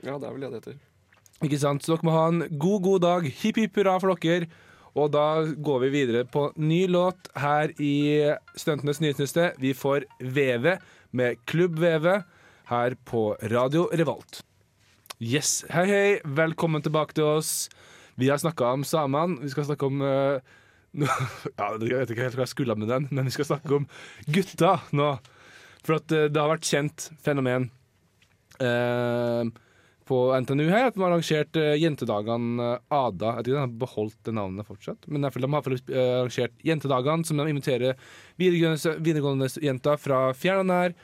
Ja, 0.04 0.18
det 0.20 0.28
er 0.28 0.36
vel 0.36 0.44
det 0.44 0.52
det 0.52 0.62
heter. 0.62 0.82
Ikke 1.44 1.60
sant? 1.60 1.84
Så 1.84 1.96
dere 1.96 2.08
må 2.08 2.16
ha 2.16 2.28
en 2.32 2.46
god, 2.52 2.80
god 2.86 3.04
dag. 3.08 3.28
Hipp 3.42 3.60
hipp 3.62 3.80
hurra 3.80 3.98
for 4.04 4.16
dere. 4.20 4.52
Og 4.94 5.10
da 5.10 5.42
går 5.42 5.80
vi 5.88 5.94
videre 5.96 6.22
på 6.30 6.52
ny 6.62 6.84
låt 6.92 7.32
her 7.40 7.72
i 7.82 7.96
Studentenes 8.54 9.02
nyhetsliste. 9.02 9.54
Vi 9.58 9.74
får 9.74 10.06
Veve 10.22 10.78
med 11.18 11.42
Klubb 11.50 11.80
Veve 11.82 12.20
her 12.70 12.98
på 13.10 13.32
Radio 13.50 13.88
Revolt. 13.90 14.44
Yes. 15.24 15.62
Hei, 15.72 15.86
hei. 15.88 16.08
Velkommen 16.36 16.84
tilbake 16.84 17.16
til 17.16 17.24
oss. 17.24 17.70
Vi 18.20 18.28
har 18.28 18.42
snakka 18.42 18.74
om 18.76 18.82
samene. 18.84 19.38
Vi 19.40 19.52
skal 19.54 19.70
snakke 19.70 19.88
om 19.88 20.02
uh, 20.04 20.42
ja, 21.00 21.68
Jeg 21.80 22.02
vet 22.02 22.12
ikke 22.12 22.26
helt 22.26 22.36
hva 22.36 22.44
jeg 22.44 22.52
skulle 22.52 22.76
med 22.76 22.92
den, 22.92 23.06
men 23.08 23.30
vi 23.30 23.32
skal 23.32 23.48
snakke 23.48 23.78
om 23.78 23.86
gutta 24.28 24.74
nå. 24.92 25.14
For 25.86 26.02
at 26.02 26.12
uh, 26.12 26.26
det 26.28 26.42
har 26.42 26.52
vært 26.52 26.68
kjent 26.68 27.08
fenomen. 27.24 27.70
Uh, 28.60 29.48
på 30.08 30.18
NTNU 30.44 30.66
her 30.70 30.88
at 30.88 30.96
de 30.96 31.02
har 31.04 31.12
arrangert 31.12 31.60
uh, 31.60 31.74
jentedagene 31.80 32.68
uh, 32.76 32.94
ADA. 32.94 33.36
Jeg 33.38 33.46
tror 33.48 33.56
de 33.56 33.62
har 33.62 33.76
beholdt 33.84 34.18
det 34.28 34.34
navnet 34.38 34.68
fortsatt, 34.68 35.08
men 35.08 35.24
de 35.24 35.30
har 35.30 35.48
uh, 35.48 35.94
arrangert 36.20 36.66
jentedagene 36.66 37.28
som 37.28 37.40
de 37.40 37.48
inviterer 37.52 38.00
videregående, 38.42 38.96
videregående 39.06 39.50
jenter 39.64 40.02
fra 40.02 40.20
fjern 40.38 40.64
og 40.64 40.70
nær, 40.72 40.98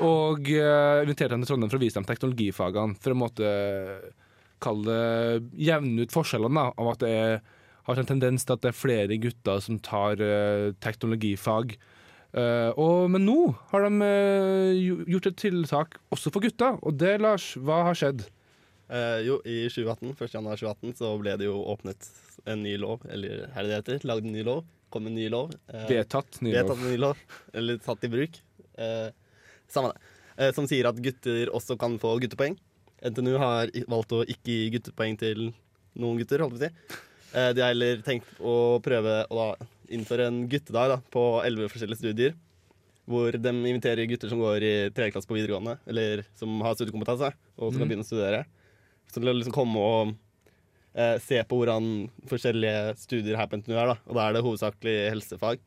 og 0.00 0.52
uh, 0.52 1.02
inviterer 1.04 1.34
dem 1.34 1.44
til 1.44 1.52
Trondheim 1.52 1.72
for 1.72 1.80
å 1.80 1.84
vise 1.84 1.98
dem 2.00 2.08
teknologifagene, 2.08 3.00
for 3.00 3.14
å 3.14 3.20
måtte 3.24 3.50
kalle 4.64 4.84
det 4.86 5.64
jevne 5.66 6.06
ut 6.06 6.14
forskjellene 6.14 6.68
av 6.72 6.94
at 6.94 7.02
det 7.02 7.10
er, 7.12 7.42
har 7.84 8.00
en 8.00 8.08
tendens 8.08 8.46
til 8.46 8.56
at 8.56 8.62
det 8.64 8.70
er 8.70 8.78
flere 8.78 9.18
gutter 9.20 9.60
som 9.60 9.76
tar 9.84 10.22
teknologifag. 10.80 11.74
Og, 12.34 13.04
men 13.14 13.22
nå 13.22 13.36
har 13.70 13.84
de 13.86 14.06
gjort 15.06 15.28
et 15.30 15.36
tiltak 15.38 15.92
også 16.14 16.32
for 16.34 16.42
gutta, 16.42 16.72
og 16.82 16.96
det, 16.98 17.12
Lars, 17.22 17.52
hva 17.62 17.84
har 17.86 17.98
skjedd? 17.98 18.24
Uh, 18.84 19.20
jo, 19.24 19.38
i 19.48 19.64
2018, 19.72 20.12
1. 20.12 20.34
januar 20.36 20.60
2018 20.60 20.98
så 20.98 21.12
ble 21.16 21.32
det 21.40 21.46
jo 21.48 21.56
åpnet 21.72 22.08
en 22.50 22.60
ny 22.60 22.74
lov, 22.80 23.04
eller 23.08 23.46
er 23.46 23.56
det 23.56 23.70
det 23.70 23.78
heter? 23.78 24.04
Lagd 24.10 24.28
en 24.28 24.36
ny 24.36 24.44
lov. 24.44 24.60
Kom 24.92 25.08
en 25.08 25.16
ny 25.16 25.24
lov. 25.32 25.54
Uh, 25.72 25.86
vedtatt 25.88 26.38
ny. 26.44 26.52
Ny 26.52 26.98
lov. 27.00 27.22
Eller 27.56 27.80
tatt 27.82 28.04
i 28.04 28.12
bruk. 28.12 28.36
Uh, 28.76 29.08
samme 29.70 29.94
det. 29.94 30.52
som 30.54 30.68
sier 30.68 30.86
at 30.90 31.00
gutter 31.00 31.50
også 31.54 31.78
kan 31.80 31.96
få 32.02 32.12
guttepoeng. 32.22 32.58
NTNU 33.04 33.34
har 33.40 33.72
valgt 33.90 34.12
å 34.16 34.22
ikke 34.22 34.52
gi 34.52 34.70
guttepoeng 34.76 35.16
til 35.20 35.48
noen 35.98 36.20
gutter, 36.20 36.44
holdt 36.44 36.58
vi 36.58 36.66
si. 36.66 36.98
de 37.32 37.62
har 37.62 37.72
heller 37.72 38.00
tenkt 38.06 38.28
å 38.42 38.80
prøve 38.84 39.22
å 39.30 39.38
da 39.38 39.66
innføre 39.92 40.28
en 40.30 40.44
guttedag 40.50 40.94
da, 40.94 40.98
på 41.12 41.22
elleve 41.44 41.70
forskjellige 41.72 42.02
studier. 42.02 42.34
Hvor 43.10 43.36
de 43.36 43.52
inviterer 43.52 44.08
gutter 44.08 44.30
som 44.32 44.40
går 44.40 44.64
i 44.64 44.74
tredje 44.96 45.12
klasse 45.12 45.28
på 45.28 45.36
videregående, 45.36 45.76
eller 45.90 46.22
som 46.38 46.56
har 46.64 46.76
studiekompetanse, 46.76 47.34
og 47.58 47.66
som 47.66 47.76
mm. 47.76 47.80
kan 47.82 47.90
begynne 47.90 48.06
å 48.06 48.08
studere. 48.08 48.44
Så 49.12 49.20
til 49.20 49.28
å 49.28 49.34
liksom 49.36 49.54
komme 49.54 49.82
og 49.84 50.14
eh, 50.96 51.18
se 51.22 51.42
på 51.44 51.58
hvordan 51.60 51.90
forskjellige 52.30 52.94
studier 53.02 53.36
her 53.38 53.50
på 53.50 53.60
NTNU 53.60 53.76
er. 53.76 53.92
da. 53.92 53.96
Og 54.08 54.16
da 54.16 54.24
er 54.24 54.36
det 54.36 54.44
hovedsakelig 54.46 54.96
helsefag, 55.12 55.60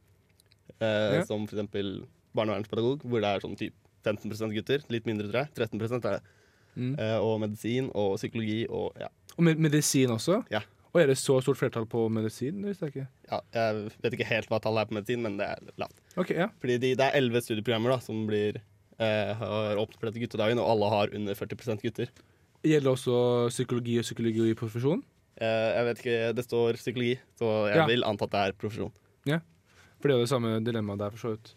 eh, 0.79 1.19
ja. 1.19 1.27
som 1.29 1.45
f.eks. 1.45 1.91
barnevernspedagog, 2.38 3.05
hvor 3.05 3.21
det 3.21 3.29
er 3.29 3.45
sånn 3.45 3.59
typ 3.59 3.77
15% 4.07 4.55
gutter. 4.57 4.88
Litt 4.93 5.05
mindre, 5.09 5.29
tror 5.29 5.45
jeg. 5.45 5.69
13 5.69 6.01
er 6.01 6.17
det. 6.17 6.24
Mm. 6.77 6.93
Eh, 7.01 7.17
og 7.21 7.39
medisin 7.41 7.91
og 7.97 8.17
psykologi 8.19 8.63
og 8.69 8.97
ja. 9.01 9.09
Og 9.38 9.45
med 9.45 9.62
medisin 9.62 10.12
også? 10.13 10.41
Ja. 10.53 10.63
Og 10.97 11.03
er 11.03 11.11
det 11.11 11.19
så 11.21 11.35
stort 11.45 11.59
flertall 11.59 11.85
på 11.85 12.07
medisin? 12.09 12.63
Det 12.65 12.71
jeg 12.73 12.89
ikke. 12.89 13.03
Ja, 13.29 13.37
jeg 13.53 13.91
vet 14.01 14.15
ikke 14.17 14.29
helt 14.31 14.47
hva 14.49 14.57
tallet 14.63 14.81
er 14.81 14.89
på 14.89 14.95
medisin, 14.97 15.21
men 15.21 15.35
det 15.37 15.45
er 15.45 15.75
lavt. 15.77 15.99
Okay, 16.15 16.39
ja. 16.39 16.47
Fordi 16.63 16.79
de, 16.81 16.95
det 16.97 17.05
er 17.05 17.19
elleve 17.19 17.43
studieprogrammer 17.45 17.93
da, 17.93 17.97
som 18.01 18.23
blir, 18.25 18.57
eh, 18.97 19.29
har 19.37 19.77
åpnet 19.77 19.99
for 19.99 20.09
dette 20.09 20.23
guttedagen, 20.23 20.57
og 20.63 20.71
alle 20.73 20.89
har 20.95 21.13
under 21.19 21.37
40% 21.37 21.85
gutter. 21.85 22.09
Gjelder 22.65 22.95
også 22.95 23.19
psykologi 23.53 23.99
og 24.01 24.07
psykologi 24.07 24.49
i 24.49 24.57
profesjon? 24.57 25.05
Eh, 25.37 25.69
jeg 25.75 25.87
vet 25.91 26.01
ikke, 26.01 26.17
det 26.39 26.47
står 26.47 26.81
psykologi, 26.81 27.13
så 27.37 27.53
jeg 27.69 27.83
ja. 27.83 27.85
vil 27.93 28.07
anta 28.07 28.25
at 28.25 28.33
det 28.33 28.41
er 28.41 28.57
profesjon. 28.57 28.93
Ja, 29.29 29.43
for 30.01 30.09
det 30.09 30.15
er 30.15 30.21
jo 30.23 30.25
det 30.25 30.33
samme 30.33 30.57
dilemmaet 30.65 31.03
der, 31.03 31.13
for 31.13 31.27
så 31.27 31.35
vidt. 31.35 31.53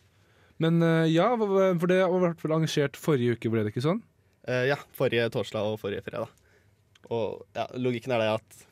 Men 0.60 0.84
uh, 0.84 1.06
ja, 1.08 1.30
for 1.40 1.88
det 1.88 2.02
var 2.04 2.18
i 2.18 2.24
hvert 2.26 2.42
fall 2.42 2.52
arrangert 2.58 3.00
forrige 3.00 3.38
uke, 3.38 3.52
ble 3.52 3.64
det 3.64 3.72
ikke 3.72 3.86
sånn? 3.86 4.02
Eh, 4.44 4.66
ja, 4.68 4.76
forrige 4.96 5.30
torsdag 5.32 5.68
og 5.72 5.80
forrige 5.80 6.04
fredag. 6.04 6.28
Og 7.08 7.40
ja, 7.56 7.66
logikken 7.80 8.12
er 8.12 8.22
det 8.22 8.34
at 8.34 8.66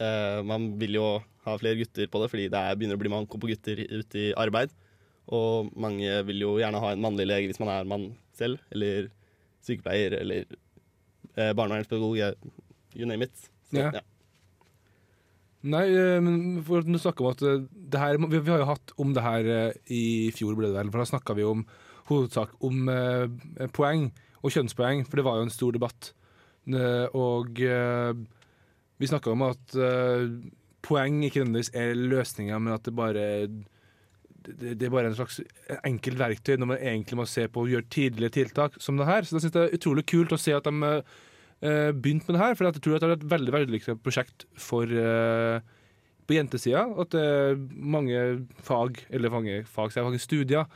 man 0.00 0.70
vil 0.80 0.94
jo 0.96 1.06
ha 1.44 1.56
flere 1.60 1.76
gutter 1.80 2.08
på 2.08 2.20
det, 2.22 2.28
fordi 2.32 2.46
det 2.52 2.60
er, 2.60 2.76
begynner 2.78 2.96
å 2.96 3.02
bli 3.02 3.12
manko 3.12 3.40
på 3.40 3.50
gutter 3.50 3.82
ute 3.84 4.22
i 4.22 4.30
arbeid. 4.38 4.72
Og 5.30 5.70
mange 5.78 6.20
vil 6.26 6.42
jo 6.42 6.56
gjerne 6.60 6.80
ha 6.82 6.92
en 6.94 7.02
mannlig 7.04 7.28
lege 7.28 7.50
hvis 7.50 7.60
man 7.62 7.72
er 7.74 7.88
mann 7.88 8.06
selv, 8.36 8.62
eller 8.74 9.10
sykepleier, 9.66 10.16
eller 10.20 10.46
eh, 11.36 11.52
barnevernspedagog, 11.56 12.16
you 12.96 13.06
name 13.06 13.28
it. 13.28 13.50
Så, 13.70 13.78
ja. 13.78 13.90
ja. 14.00 14.04
Nei, 15.70 15.84
eh, 15.92 16.18
men 16.24 16.62
for 16.66 16.80
å 16.80 17.02
snakke 17.02 17.24
om 17.24 17.30
at 17.34 17.44
eh, 17.44 17.62
det 17.92 18.00
her, 18.00 18.18
vi, 18.24 18.40
har 18.48 18.64
jo 18.64 18.70
hatt 18.72 18.94
om 19.02 19.12
det 19.16 19.24
her 19.24 19.52
eh, 19.54 19.78
i 19.92 20.02
fjor, 20.34 20.56
ble 20.58 20.70
det 20.70 20.78
vel. 20.78 20.92
For 20.92 21.02
da 21.02 21.10
snakka 21.12 21.36
vi 21.38 21.46
om 21.46 21.66
hovedsak 22.10 22.56
om 22.66 22.88
eh, 22.90 23.68
poeng 23.76 24.08
og 24.40 24.54
kjønnspoeng, 24.54 25.04
for 25.06 25.20
det 25.20 25.26
var 25.26 25.38
jo 25.38 25.46
en 25.46 25.54
stor 25.54 25.76
debatt. 25.76 26.14
og 27.14 27.60
eh, 27.60 28.12
vi 29.00 29.08
snakka 29.08 29.32
om 29.32 29.46
at 29.48 29.76
poeng 30.84 31.20
ikke 31.24 31.42
nødvendigvis 31.42 31.72
er 31.76 31.96
løsninga, 31.96 32.58
men 32.60 32.76
at 32.76 32.84
det 32.86 32.94
bare 32.96 33.24
det, 34.46 34.76
det 34.80 34.86
er 34.86 34.92
bare 34.92 35.10
en 35.10 35.16
slags 35.16 35.40
enkelt 35.84 36.20
verktøy 36.20 36.56
når 36.58 36.70
man 36.72 36.84
egentlig 36.92 37.18
må 37.20 37.26
se 37.28 37.46
på 37.52 37.64
å 37.64 37.70
gjøre 37.70 37.90
tidlige 37.92 38.34
tiltak 38.38 38.78
som 38.82 39.00
det 39.00 39.08
her. 39.08 39.26
Så 39.26 39.36
jeg 39.36 39.44
synes 39.44 39.56
det 39.56 39.64
er 39.66 39.76
utrolig 39.76 40.06
kult 40.08 40.32
å 40.34 40.40
se 40.40 40.54
at 40.56 40.68
de 40.68 40.90
uh, 40.90 41.90
begynte 41.92 42.30
med 42.30 42.38
det 42.38 42.44
her, 42.44 42.56
for 42.56 42.68
jeg 42.68 42.80
tror 42.80 42.96
at 42.96 43.04
det 43.04 43.10
er 43.10 43.18
et 43.18 43.28
veldig 43.34 43.56
vellykket 43.56 44.04
prosjekt 44.04 44.46
for 44.60 44.88
uh, 44.88 45.60
på 46.28 46.36
jentesida. 46.38 46.86
At 47.02 47.12
det 47.14 47.24
er 47.24 47.58
mange 47.74 48.22
fag, 48.64 49.02
eller 49.10 49.34
mange 49.34 49.58
fag, 49.68 49.96
mange 50.06 50.22
studier 50.22 50.70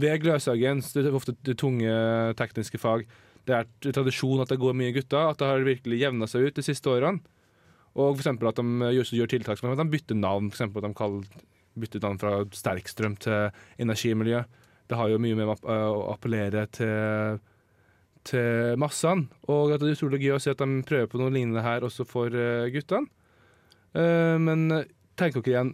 ved 0.00 0.22
Gløshaugen, 0.22 0.80
det 0.94 1.04
er 1.04 1.16
ofte 1.16 1.34
det 1.44 1.58
tunge 1.60 1.90
tekniske 2.38 2.80
fag. 2.80 3.04
Det 3.48 3.56
er 3.56 3.92
tradisjon 3.92 4.40
at 4.40 4.52
det 4.52 4.60
går 4.62 4.76
mye 4.78 4.94
gutter, 4.94 5.32
at 5.32 5.40
det 5.40 5.48
har 5.48 5.66
virkelig 5.66 6.00
jevna 6.00 6.28
seg 6.30 6.48
ut 6.48 6.56
de 6.56 6.64
siste 6.64 6.88
årene. 6.92 7.20
Og 7.98 8.16
eksempel 8.18 8.50
at 8.50 8.58
de 8.60 8.90
gjør, 8.94 9.14
gjør 9.18 9.30
tiltak 9.32 9.58
som 9.58 9.72
at 9.72 9.80
de 9.80 9.90
bytter 9.90 10.18
navn. 10.18 10.50
For 10.54 10.66
at 10.66 10.86
de 10.86 10.92
kaller, 10.96 11.26
bytter 11.80 12.02
navn 12.04 12.20
fra 12.22 12.34
sterkstrøm 12.54 13.16
til 13.22 13.50
energimiljø. 13.82 14.42
Det 14.90 14.98
har 14.98 15.10
jo 15.10 15.20
mye 15.22 15.38
med 15.38 15.50
å 15.50 15.90
appellere 16.10 16.66
til, 16.74 17.40
til 18.26 18.78
massene. 18.80 19.28
Og 19.50 19.74
at 19.74 19.82
det 19.82 19.90
er 19.90 19.98
utrolig 19.98 20.22
gøy 20.24 20.36
å 20.36 20.42
se 20.42 20.54
at 20.54 20.62
de 20.62 20.82
prøver 20.86 21.10
på 21.10 21.20
noe 21.20 21.34
lignende 21.34 21.64
her 21.66 21.86
også 21.86 22.06
for 22.08 22.34
eh, 22.34 22.70
guttene. 22.74 23.10
Eh, 23.94 24.36
men 24.42 24.66
tenker 25.18 25.44
dere 25.44 25.54
igjen, 25.54 25.70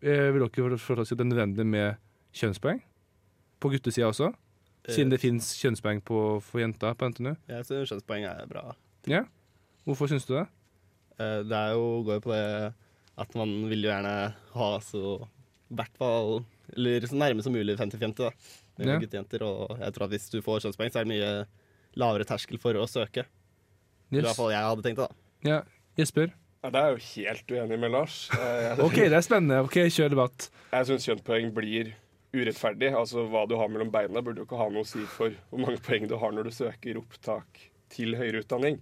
eh, 0.00 0.30
vil 0.32 0.48
dere 0.48 0.80
forstå 0.80 1.04
at 1.04 1.12
det 1.12 1.26
er 1.26 1.30
nødvendig 1.32 1.68
med 1.68 2.00
kjønnspoeng? 2.36 2.80
På 3.60 3.70
guttesida 3.72 4.08
også? 4.10 4.32
Siden 4.84 5.12
det 5.12 5.22
fins 5.22 5.54
kjønnspoeng 5.56 6.02
på, 6.04 6.18
for 6.44 6.60
jenter 6.60 6.96
på 6.98 7.08
NTNU? 7.08 7.32
Jeg 7.48 7.64
syns 7.68 7.92
kjønnspoeng 7.92 8.26
er 8.28 8.44
bra. 8.50 8.66
Ja? 9.08 9.22
Hvorfor 9.88 10.10
syns 10.12 10.28
du 10.28 10.34
det? 10.36 10.44
Det 11.18 11.54
er 11.58 11.72
jo, 11.76 12.02
går 12.06 12.18
jo 12.18 12.24
på 12.24 12.32
det 12.34 12.74
at 13.22 13.34
man 13.38 13.52
vil 13.70 13.84
jo 13.86 13.90
gjerne 13.92 14.14
ha 14.56 14.68
så 14.82 15.02
i 15.70 15.76
hvert 15.78 15.94
fall 16.00 16.40
Eller 16.74 17.04
så 17.06 17.14
nærme 17.14 17.42
som 17.44 17.54
mulig 17.54 17.76
50-50 17.78 18.16
da 18.24 18.30
med 18.78 18.88
Ja. 18.88 18.98
guttejenter. 18.98 19.42
og 19.46 19.78
jeg 19.78 19.92
tror 19.94 20.04
at 20.08 20.10
hvis 20.10 20.30
du 20.32 20.40
får 20.42 20.64
kjønnspoeng, 20.64 20.90
så 20.90 20.98
er 21.00 21.04
det 21.04 21.12
mye 21.12 21.46
lavere 21.94 22.24
terskel 22.26 22.58
for 22.58 22.74
å 22.74 22.88
søke. 22.90 23.22
I 24.10 24.18
hvert 24.20 24.34
fall 24.34 24.50
jeg 24.50 24.64
hadde 24.66 24.82
tenkt 24.82 24.98
det, 24.98 25.06
da. 25.06 25.48
Ja. 25.48 25.60
Jesper? 25.96 26.32
Ja, 26.64 26.70
det 26.70 26.80
er 26.80 26.88
jeg 26.88 26.96
jo 26.96 27.22
helt 27.22 27.52
uenig 27.54 27.78
med 27.78 27.90
Lars. 27.92 28.16
Eh, 28.34 28.62
Jeg, 28.74 28.78
OK, 28.82 28.94
det 28.96 29.12
er 29.12 29.20
spennende. 29.22 29.60
Ok, 29.62 29.76
Kjør 29.94 30.10
debatt. 30.10 30.48
jeg 30.72 30.86
syns 30.88 31.06
kjønnspoeng 31.06 31.52
blir 31.54 31.92
urettferdig. 32.34 32.90
Altså 32.98 33.28
Hva 33.30 33.44
du 33.46 33.54
har 33.60 33.68
mellom 33.70 33.92
beina, 33.94 34.20
burde 34.20 34.42
jo 34.42 34.46
ikke 34.48 34.58
ha 34.58 34.68
noe 34.74 34.82
å 34.82 34.86
si 34.90 35.04
for 35.06 35.30
hvor 35.52 35.60
mange 35.62 35.78
poeng 35.86 36.08
du 36.10 36.16
har 36.18 36.32
når 36.34 36.48
du 36.48 36.50
søker 36.50 36.98
opptak 36.98 37.68
til 37.94 38.16
høyere 38.18 38.42
utdanning. 38.42 38.80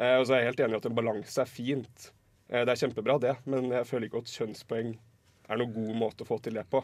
Eh, 0.00 0.16
og 0.16 0.26
så 0.26 0.34
er 0.34 0.42
jeg 0.42 0.52
helt 0.52 0.64
enig 0.64 0.78
i 0.78 0.80
at 0.80 0.88
en 0.88 0.96
balanse 0.96 1.44
er 1.44 1.50
fint. 1.50 2.10
Eh, 2.48 2.64
det 2.64 2.72
er 2.72 2.82
kjempebra, 2.82 3.18
det, 3.22 3.36
men 3.50 3.68
jeg 3.74 3.88
føler 3.88 4.08
ikke 4.08 4.24
at 4.24 4.32
kjønnspoeng 4.32 4.94
er 5.50 5.60
noen 5.60 5.74
god 5.76 5.96
måte 5.98 6.24
å 6.24 6.28
få 6.28 6.40
til 6.42 6.56
det 6.56 6.64
på. 6.72 6.82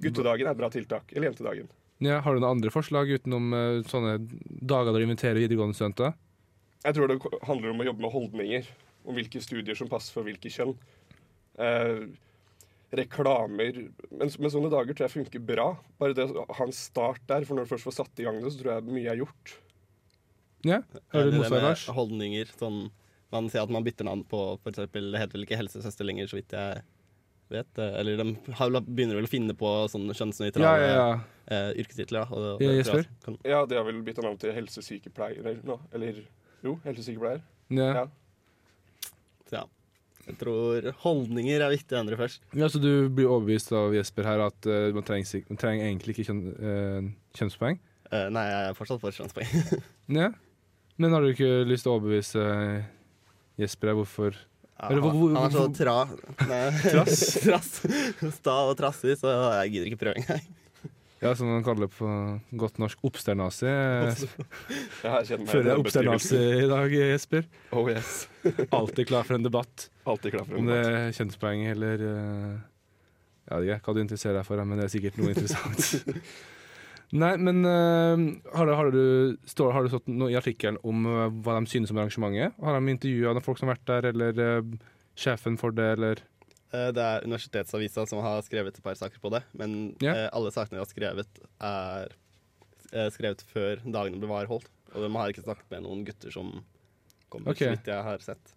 Guttedagen 0.00 0.46
er 0.46 0.54
et 0.54 0.60
bra 0.60 0.70
tiltak. 0.72 1.12
Eller 1.12 1.30
jentedagen. 1.30 1.68
Ja, 2.02 2.18
har 2.24 2.34
du 2.34 2.40
noen 2.40 2.56
andre 2.56 2.72
forslag 2.74 3.12
utenom 3.12 3.52
eh, 3.54 3.84
sånne 3.90 4.16
dager 4.64 4.92
der 4.92 5.02
du 5.02 5.08
inviterer 5.08 5.42
videregående 5.42 5.76
studenter? 5.76 6.16
Jeg 6.84 6.96
tror 6.96 7.10
det 7.10 7.20
handler 7.48 7.72
om 7.72 7.80
å 7.80 7.88
jobbe 7.88 8.04
med 8.04 8.14
holdninger. 8.14 8.68
Om 9.04 9.18
hvilke 9.18 9.42
studier 9.44 9.76
som 9.76 9.90
passer 9.90 10.16
for 10.16 10.26
hvilke 10.26 10.52
kjønn. 10.52 10.72
Eh, 11.60 12.06
reklamer 12.94 13.76
men, 14.10 14.30
men 14.30 14.50
sånne 14.52 14.70
dager 14.72 14.94
tror 14.94 15.08
jeg 15.08 15.16
funker 15.18 15.44
bra. 15.44 15.68
Bare 16.00 16.16
det 16.16 16.28
å 16.30 16.46
ha 16.48 16.66
en 16.66 16.74
start 16.74 17.22
der, 17.30 17.46
for 17.46 17.56
når 17.56 17.66
du 17.66 17.74
først 17.74 17.88
får 17.88 17.98
satt 17.98 18.22
i 18.22 18.26
gang 18.26 18.40
det, 18.40 18.54
så 18.54 18.62
tror 18.62 18.76
jeg 18.76 18.88
mye 18.88 19.12
er 19.12 19.22
gjort. 19.22 19.54
Ja, 20.64 20.80
har 21.12 21.24
du 21.24 21.30
Det 21.30 21.38
noe 21.40 21.50
med 21.50 21.62
Lars? 21.62 21.86
holdninger. 21.92 22.46
Sånn, 22.58 22.90
man 23.32 23.48
sier 23.50 23.62
at 23.62 23.70
man 23.70 23.84
bytter 23.84 24.04
navn 24.08 24.24
på 24.24 24.58
for 24.62 24.70
eksempel, 24.72 25.10
Det 25.12 25.20
heter 25.20 25.32
vel 25.38 25.44
ikke 25.46 25.58
helsesøster 25.60 26.04
lenger, 26.06 26.26
så 26.30 26.38
vidt 26.40 26.52
jeg 26.56 26.82
vet. 27.50 27.78
eh, 27.78 28.00
Eller 28.00 28.16
de 28.16 28.52
har 28.54 28.70
begynner 28.80 29.14
vel 29.20 29.24
å 29.28 29.28
finne 29.28 29.52
på 29.54 29.72
sånne 29.92 30.14
kjønnsnøytrale 30.16 30.64
Ja, 30.64 30.76
ja, 30.76 30.94
ja. 30.94 31.20
eh, 31.48 31.72
yrkestitler. 31.82 32.30
og 32.32 32.60
Ja, 32.62 32.68
det- 32.68 32.84
det 32.84 32.86
tror 32.86 32.96
jeg 33.02 33.08
kan- 33.24 33.38
Ja, 33.44 33.66
de 33.66 33.74
har 33.76 33.84
vel 33.84 34.02
bytta 34.02 34.22
navn 34.22 34.38
til 34.38 34.52
helsesykepleier 34.52 35.62
nå. 35.64 35.80
Eller 35.92 36.22
jo, 36.62 36.76
helsesykepleier. 36.84 37.42
ja. 37.70 37.92
Ja. 37.94 38.06
Så 39.48 39.52
ja. 39.52 39.64
Jeg 40.26 40.38
tror 40.38 40.92
holdninger 41.02 41.60
er 41.60 41.68
viktig 41.76 41.92
å 41.92 42.00
endre 42.00 42.16
først. 42.16 42.40
ja 42.54 42.66
så 42.66 42.80
du 42.80 43.10
blir 43.10 43.26
overbevist 43.28 43.70
av 43.72 43.92
Jesper 43.92 44.22
her 44.24 44.40
at 44.40 44.66
uh, 44.66 44.90
man, 44.94 45.02
trenger, 45.02 45.44
man 45.50 45.58
trenger 45.58 45.84
egentlig 45.84 46.14
ikke 46.16 46.26
kjønn, 46.30 46.46
uh, 46.56 47.10
kjønnspoeng? 47.34 47.78
Uh, 48.10 48.28
nei, 48.30 48.44
jeg 48.48 48.70
er 48.70 48.74
fortsatt 48.74 49.00
for 49.00 49.10
kjønnspoeng. 49.10 49.82
Ja. 50.08 50.30
Men 50.98 51.12
har 51.16 51.24
du 51.24 51.32
ikke 51.32 51.52
lyst 51.66 51.84
til 51.86 51.92
å 51.92 51.96
overbevise 51.98 52.42
eh, 52.42 52.84
Jesper 53.64 53.90
her 53.92 53.96
hvorfor 53.98 54.34
Ja, 54.34 54.88
Eller 54.90 55.00
hvor- 55.02 55.10
han, 55.10 55.20
hvor- 55.20 55.34
han 55.34 55.46
er 55.46 55.54
så 55.54 55.64
tra... 55.74 55.96
Nei, 56.50 56.60
Trass? 56.92 57.22
trass. 57.44 57.72
Sta 58.40 58.54
og 58.68 58.76
trassig, 58.78 59.16
så 59.20 59.32
jeg 59.62 59.72
gidder 59.74 59.90
ikke 59.92 60.02
prøve 60.04 60.22
engang. 60.22 60.44
Ja, 61.24 61.30
som 61.38 61.48
man 61.48 61.62
kaller 61.64 61.86
det 61.86 61.94
på 61.96 62.06
godt 62.60 62.76
norsk 62.82 63.00
oppsternasi. 63.08 63.70
Føler 65.02 65.68
deg 65.70 65.78
oppsternasi 65.80 66.40
i 66.64 66.66
dag, 66.68 66.92
Jesper. 66.92 67.46
Oh 67.72 67.88
yes. 67.88 68.26
Alltid 68.76 69.08
klar 69.08 69.24
for 69.24 69.38
en 69.38 69.46
debatt. 69.46 69.86
Altid 70.10 70.34
klar 70.34 70.44
for 70.44 70.58
Om 70.58 70.66
en 70.66 70.72
det 70.74 70.80
debatt. 70.82 70.98
er 71.00 71.16
kjønnspoeng 71.18 71.62
eller 71.70 72.04
Ja, 72.04 73.58
det 73.60 73.70
er 73.70 73.78
ikke 73.78 73.88
hva 73.90 73.96
du 73.96 74.02
interesserer 74.04 74.38
deg 74.40 74.46
for, 74.50 74.60
men 74.68 74.80
det 74.82 74.86
er 74.90 74.92
sikkert 74.98 75.16
noe 75.22 75.32
interessant. 75.32 76.20
Nei, 77.12 77.34
men 77.36 77.62
uh, 77.62 78.16
har, 78.56 78.66
du, 78.66 78.72
har, 78.74 78.90
du, 78.90 79.36
står, 79.46 79.72
har 79.74 79.84
du 79.84 79.92
stått 79.92 80.08
noe 80.10 80.32
i 80.32 80.38
artikkelen 80.38 80.80
om 80.86 81.04
uh, 81.06 81.26
hva 81.44 81.58
de 81.58 81.70
synes 81.70 81.92
om 81.92 82.00
arrangementet? 82.00 82.56
Har 82.64 82.78
de 82.78 82.94
intervjua 82.94 83.42
folk 83.44 83.60
som 83.60 83.68
har 83.68 83.76
vært 83.76 83.90
der, 83.90 84.08
eller 84.10 84.40
uh, 84.40 84.94
sjefen 85.18 85.58
for 85.60 85.74
det, 85.76 85.90
eller 85.98 86.24
Det 86.74 87.02
er 87.04 87.22
Universitetsavisa 87.22 88.06
som 88.10 88.24
har 88.24 88.40
skrevet 88.42 88.74
et 88.74 88.82
par 88.82 88.96
saker 88.98 89.20
på 89.22 89.30
det, 89.30 89.44
men 89.54 89.94
yeah. 90.02 90.26
alle 90.34 90.50
sakene 90.50 90.80
de 90.80 90.82
har 90.82 90.90
skrevet, 90.90 91.42
er 91.62 92.16
skrevet 93.14 93.44
før 93.46 93.78
dagene 93.84 94.18
ble 94.18 94.30
vareholdt. 94.30 94.66
Og 94.94 95.04
de 95.04 95.10
har 95.14 95.30
ikke 95.30 95.44
snakket 95.44 95.70
med 95.70 95.84
noen 95.86 96.02
gutter 96.06 96.34
som 96.34 96.50
kommer, 97.30 97.52
okay. 97.52 97.68
så 97.68 97.76
vidt 97.76 97.90
jeg 97.92 98.06
har 98.08 98.26
sett. 98.26 98.54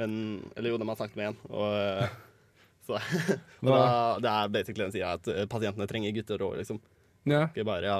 Men 0.00 0.12
Eller 0.52 0.74
jo, 0.74 0.78
de 0.80 0.88
har 0.88 1.00
snakket 1.00 1.16
med 1.20 1.32
én, 1.32 1.40
og 1.48 2.84
så 2.84 3.00
og 3.64 3.72
da, 3.72 3.84
Det 4.20 4.32
er 4.34 4.52
basically 4.58 4.84
den 4.84 4.94
sida 4.98 5.14
at 5.16 5.48
pasientene 5.52 5.88
trenger 5.88 6.12
gutter 6.16 6.44
òg, 6.44 6.58
liksom. 6.60 6.82
Ja. 7.28 7.46
Ikke 7.48 7.66
bare 7.66 7.88
ja, 7.88 7.98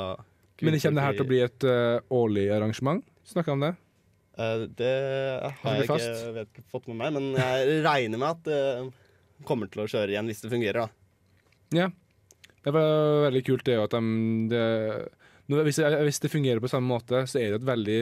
Men 0.61 0.77
kommer 0.79 1.01
det 1.01 1.07
her 1.07 1.17
til 1.17 1.25
å 1.25 1.31
bli 1.31 1.41
et 1.45 1.67
uh, 1.69 1.97
årlig 2.13 2.47
arrangement? 2.53 3.05
Snakka 3.27 3.55
om 3.57 3.65
det? 3.65 3.73
Uh, 4.37 4.67
Det 4.69 4.93
har 5.63 5.79
jeg 5.79 5.89
ikke 5.89 6.35
vet, 6.37 6.53
ikke 6.53 6.69
fått 6.73 6.89
med 6.91 7.01
meg, 7.01 7.17
men 7.17 7.31
jeg 7.39 7.83
regner 7.87 8.21
med 8.21 8.31
at 8.31 8.49
det 8.49 9.45
kommer 9.49 9.71
til 9.71 9.85
å 9.85 9.89
kjøre 9.91 10.15
igjen 10.15 10.29
hvis 10.31 10.45
det 10.45 10.53
fungerer. 10.53 10.85
da. 10.85 11.85
Ja. 11.85 11.91
Det 12.65 12.73
var 12.73 13.27
veldig 13.27 13.45
kult 13.45 13.65
det 13.67 13.77
jo 13.77 13.85
at 13.85 13.93
de 13.93 14.03
det, 15.45 15.65
hvis, 15.67 15.77
det, 15.77 15.89
hvis 16.07 16.23
det 16.23 16.33
fungerer 16.33 16.63
på 16.63 16.71
samme 16.73 16.89
måte, 16.89 17.25
så 17.29 17.41
er 17.41 17.53
det 17.53 17.61
et 17.61 17.67
veldig 17.69 17.99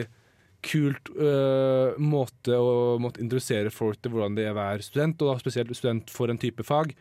kult 0.63 1.11
øh, 1.19 1.97
måte 1.99 2.55
å 2.55 2.95
måtte 3.03 3.19
introdusere 3.23 3.73
folk 3.73 3.99
til 3.99 4.13
hvordan 4.13 4.37
det 4.37 4.45
er 4.47 4.53
å 4.53 4.59
være 4.61 4.85
student, 4.85 5.19
og 5.21 5.33
da 5.33 5.41
spesielt 5.41 5.75
student 5.75 6.13
for 6.13 6.31
en 6.31 6.39
type 6.39 6.63
fag. 6.63 6.93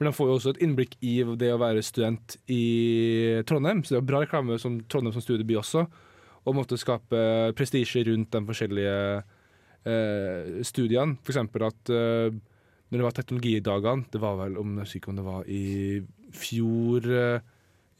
Men 0.00 0.08
de 0.08 0.16
får 0.16 0.30
jo 0.30 0.34
også 0.38 0.52
et 0.54 0.62
innblikk 0.64 0.94
i 1.04 1.18
det 1.36 1.50
å 1.52 1.58
være 1.60 1.82
student 1.84 2.38
i 2.48 3.42
Trondheim, 3.44 3.82
så 3.84 3.94
det 3.94 3.98
er 4.00 4.06
bra 4.08 4.22
reklame 4.22 4.56
som 4.60 4.78
Trondheim 4.88 5.12
som 5.12 5.24
studieby 5.24 5.58
også, 5.60 5.82
og 6.48 6.56
måtte 6.56 6.78
skape 6.80 7.52
prestisje 7.52 8.06
rundt 8.08 8.32
de 8.32 8.40
forskjellige 8.48 8.94
eh, 9.20 10.62
studiene. 10.64 11.18
For 11.20 11.34
eksempel 11.34 11.66
at 11.68 11.92
eh, 11.92 12.32
når 12.88 12.96
det 12.96 13.06
var 13.06 13.18
teknologidagene, 13.18 14.08
det 14.08 14.22
var 14.22 14.40
vel 14.40 14.56
om 14.62 14.72
jeg 14.80 14.88
husker 14.88 15.12
om 15.12 15.20
det 15.20 15.26
var 15.28 15.52
i 15.52 15.64
fjor 16.32 17.10
eh, 17.12 17.56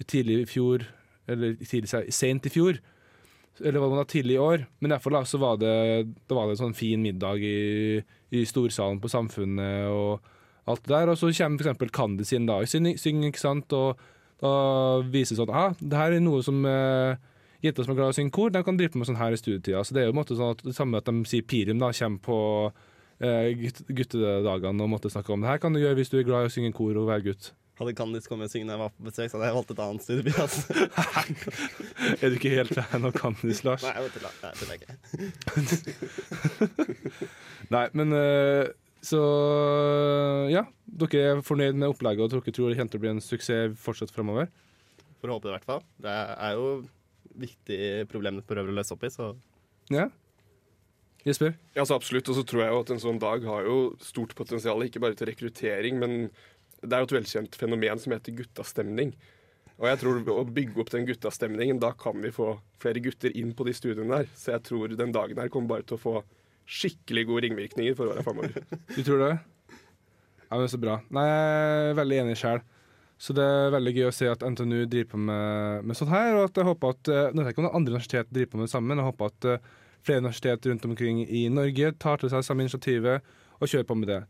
Tidlig 0.09 0.39
i 0.41 0.45
fjor, 0.49 0.87
eller 1.29 1.59
tidlig, 1.61 1.91
sent 2.17 2.47
i 2.49 2.51
fjor, 2.55 2.79
eller 3.61 3.83
var 3.83 3.99
det 3.99 4.07
tidlig 4.15 4.39
i 4.39 4.41
år. 4.41 4.63
Men 4.81 4.95
derfor 4.95 5.13
da, 5.13 5.21
så 5.29 5.37
var 5.37 5.59
det, 5.61 5.75
da 6.25 6.39
var 6.39 6.49
det 6.49 6.55
en 6.55 6.61
sånn 6.63 6.79
fin 6.79 7.03
middag 7.05 7.45
i, 7.45 8.01
i 8.33 8.47
storsalen 8.49 8.97
på 9.03 9.11
Samfunnet 9.13 9.93
og 9.93 10.25
alt 10.71 10.85
det 10.87 10.95
der. 10.95 11.13
Og 11.13 11.19
så 11.21 11.33
kommer 11.37 11.73
f.eks. 11.73 11.93
Candice 11.97 12.39
inn 12.39 12.49
da 12.49 12.61
og 12.61 12.71
synger, 12.71 12.99
synger, 13.01 13.33
ikke 13.33 13.43
sant, 13.43 13.77
og 13.77 14.01
da 14.41 14.53
viser 15.13 15.37
sånn 15.37 15.53
ah, 15.53 15.75
det 15.77 15.99
her 15.99 16.17
er 16.17 16.23
noe 16.25 16.41
som 16.45 16.63
eh, 16.65 17.19
jenter 17.65 17.85
som 17.85 17.93
er 17.93 17.99
glad 17.99 18.13
i 18.13 18.15
å 18.15 18.19
synge 18.21 18.35
kor, 18.35 18.53
de 18.53 18.63
kan 18.65 18.79
drive 18.79 18.97
med 18.99 19.09
sånn 19.09 19.21
her 19.21 19.37
i 19.37 19.41
studietida. 19.41 19.83
Så 19.85 19.97
det 19.97 20.03
er 20.03 20.09
jo 20.09 20.15
en 20.15 20.21
måte 20.21 20.39
sånn 20.39 20.55
at 20.57 20.65
det 20.65 20.77
samme 20.77 21.01
at 21.01 21.09
de 21.09 21.15
sier 21.29 21.45
Pirim 21.47 21.81
da, 21.83 21.93
kommer 21.97 22.25
på 22.25 22.39
eh, 23.21 23.51
gutt, 23.61 23.83
guttedagene 23.89 24.87
og 24.87 24.93
måtte 24.97 25.13
snakke 25.13 25.35
om 25.35 25.45
det 25.45 25.51
her 25.53 25.61
kan 25.63 25.77
du 25.77 25.83
gjøre 25.83 25.99
hvis 26.01 26.13
du 26.13 26.17
er 26.21 26.29
glad 26.29 26.47
i 26.47 26.51
å 26.51 26.55
synge 26.57 26.73
kor 26.77 26.95
og 26.97 27.11
være 27.13 27.27
gutt. 27.31 27.45
Hadde 27.81 27.95
Candice 27.97 28.29
kommet 28.29 28.51
og 28.51 28.53
synge 28.53 28.67
når 28.69 28.75
jeg 28.75 28.83
var 28.83 28.91
på 28.93 29.07
besøk, 29.07 29.29
så 29.31 29.39
hadde 29.39 29.47
jeg 29.49 29.57
valgt 29.57 29.71
et 29.73 29.79
annet 29.81 30.05
studieby. 30.05 30.33
Altså. 30.45 30.61
Er 32.21 32.27
du 32.29 32.35
ikke 32.37 32.53
helt 32.53 32.75
fan 32.77 33.09
av 33.09 33.15
Candice, 33.17 33.65
Lars? 33.65 33.87
Nei, 33.87 33.95
jeg 33.97 34.03
vet 34.05 34.15
ikke. 34.21 34.33
Nei, 34.45 34.53
det 34.61 34.75
ikke. 34.77 34.93
Nei, 37.77 37.87
men 37.97 38.13
eh, 38.19 38.65
så 39.01 39.21
ja. 40.51 40.65
Dere 41.01 41.21
er 41.37 41.43
fornøyd 41.47 41.79
med 41.79 41.93
opplegget 41.93 42.25
og 42.25 42.33
dere 42.33 42.55
tror 42.55 42.73
det 42.73 42.79
kommer 42.79 42.93
til 42.95 43.01
å 43.01 43.05
bli 43.05 43.13
en 43.13 43.23
suksess 43.25 43.77
fortsatt 43.81 44.13
fremover? 44.15 44.51
For 45.21 45.31
å 45.31 45.37
håpe 45.37 45.49
det, 45.49 45.53
i 45.53 45.57
hvert 45.59 45.69
fall. 45.69 45.85
Det 46.01 46.17
er 46.17 46.57
jo 46.57 46.69
viktige 47.41 48.07
problemer 48.11 48.43
du 48.43 48.49
prøver 48.49 48.73
å 48.73 48.77
løse 48.81 48.97
opp 48.97 49.07
i, 49.07 49.13
så 49.13 49.33
Ja? 49.93 50.09
Jesper? 51.27 51.53
Ja, 51.77 51.85
så 51.85 51.99
absolutt. 51.99 52.29
Og 52.33 52.39
så 52.39 52.45
tror 52.49 52.63
jeg 52.65 52.73
jo 52.73 52.81
at 52.81 52.91
en 52.95 53.03
sånn 53.03 53.19
dag 53.21 53.45
har 53.45 53.67
jo 53.67 53.77
stort 54.01 54.33
potensial, 54.39 54.81
ikke 54.87 55.03
bare 55.03 55.19
til 55.19 55.29
rekruttering, 55.29 56.01
men 56.01 56.31
Det 56.81 56.97
er 56.97 57.03
jo 57.03 57.11
et 57.11 57.13
velkjent 57.13 57.57
fenomen 57.61 57.99
som 58.01 58.15
heter 58.15 58.33
guttastemning. 58.33 59.11
Og 59.77 59.85
jeg 59.85 59.99
tror 60.01 60.31
å 60.33 60.45
bygge 60.49 60.81
opp 60.81 60.91
den 60.95 61.05
guttastemningen, 61.05 61.79
da 61.81 61.91
kan 61.93 62.17
vi 62.25 62.31
få 62.33 62.55
flere 62.81 63.03
gutter 63.05 63.35
inn 63.37 63.53
på 63.53 63.67
de 63.69 63.75
studiene 63.77 64.09
der. 64.09 64.31
Så 64.33 64.55
jeg 64.55 64.65
tror 64.65 64.89
den 64.97 65.13
dagen 65.13 65.37
her 65.37 65.53
kommer 65.53 65.75
bare 65.75 65.85
til 65.85 65.99
å 65.99 66.01
få 66.01 66.15
skikkelig 66.65 67.27
gode 67.29 67.45
ringvirkninger 67.45 67.97
for 67.99 68.15
åra 68.15 68.25
framover. 68.25 68.65
Du 68.97 69.03
tror 69.05 69.21
det? 69.27 69.31
Ja, 70.51 70.59
men 70.59 70.69
Så 70.69 70.81
bra. 70.83 70.99
Nei, 71.15 71.25
jeg 71.29 71.91
er 71.91 71.99
veldig 72.01 72.21
enig 72.25 72.39
sjøl. 72.41 72.63
Så 73.21 73.35
det 73.37 73.45
er 73.45 73.75
veldig 73.75 73.93
gøy 73.95 74.07
å 74.09 74.15
se 74.17 74.31
at 74.33 74.43
NTNU 74.43 74.87
driver 74.89 75.11
på 75.13 75.19
med, 75.21 75.85
med 75.85 75.99
sånt 75.99 76.11
her. 76.11 76.33
Og 76.39 76.49
at 76.49 76.57
jeg 76.57 76.67
håper 76.67 76.95
at 76.95 77.11
eh, 77.13 77.29
Nå 77.31 77.43
vet 77.43 77.51
jeg 77.51 77.57
ikke 77.57 77.63
om 77.67 77.77
andre 77.77 77.95
universitet 77.95 78.33
driver 78.33 78.51
på 78.51 78.61
med 78.61 78.67
det 78.67 78.73
samme, 78.73 78.89
men 78.89 79.03
jeg 79.03 79.11
håper 79.11 79.31
at 79.31 79.49
eh, 79.51 79.71
flere 80.09 80.25
universitet 80.25 80.69
rundt 80.71 80.89
omkring 80.89 81.21
i 81.29 81.43
Norge 81.53 81.93
tar 82.01 82.23
til 82.23 82.33
seg 82.33 82.47
samme 82.47 82.65
initiativet 82.65 83.31
og 83.61 83.69
kjører 83.69 83.89
på 83.91 83.99
med 84.01 84.11
det. 84.11 84.21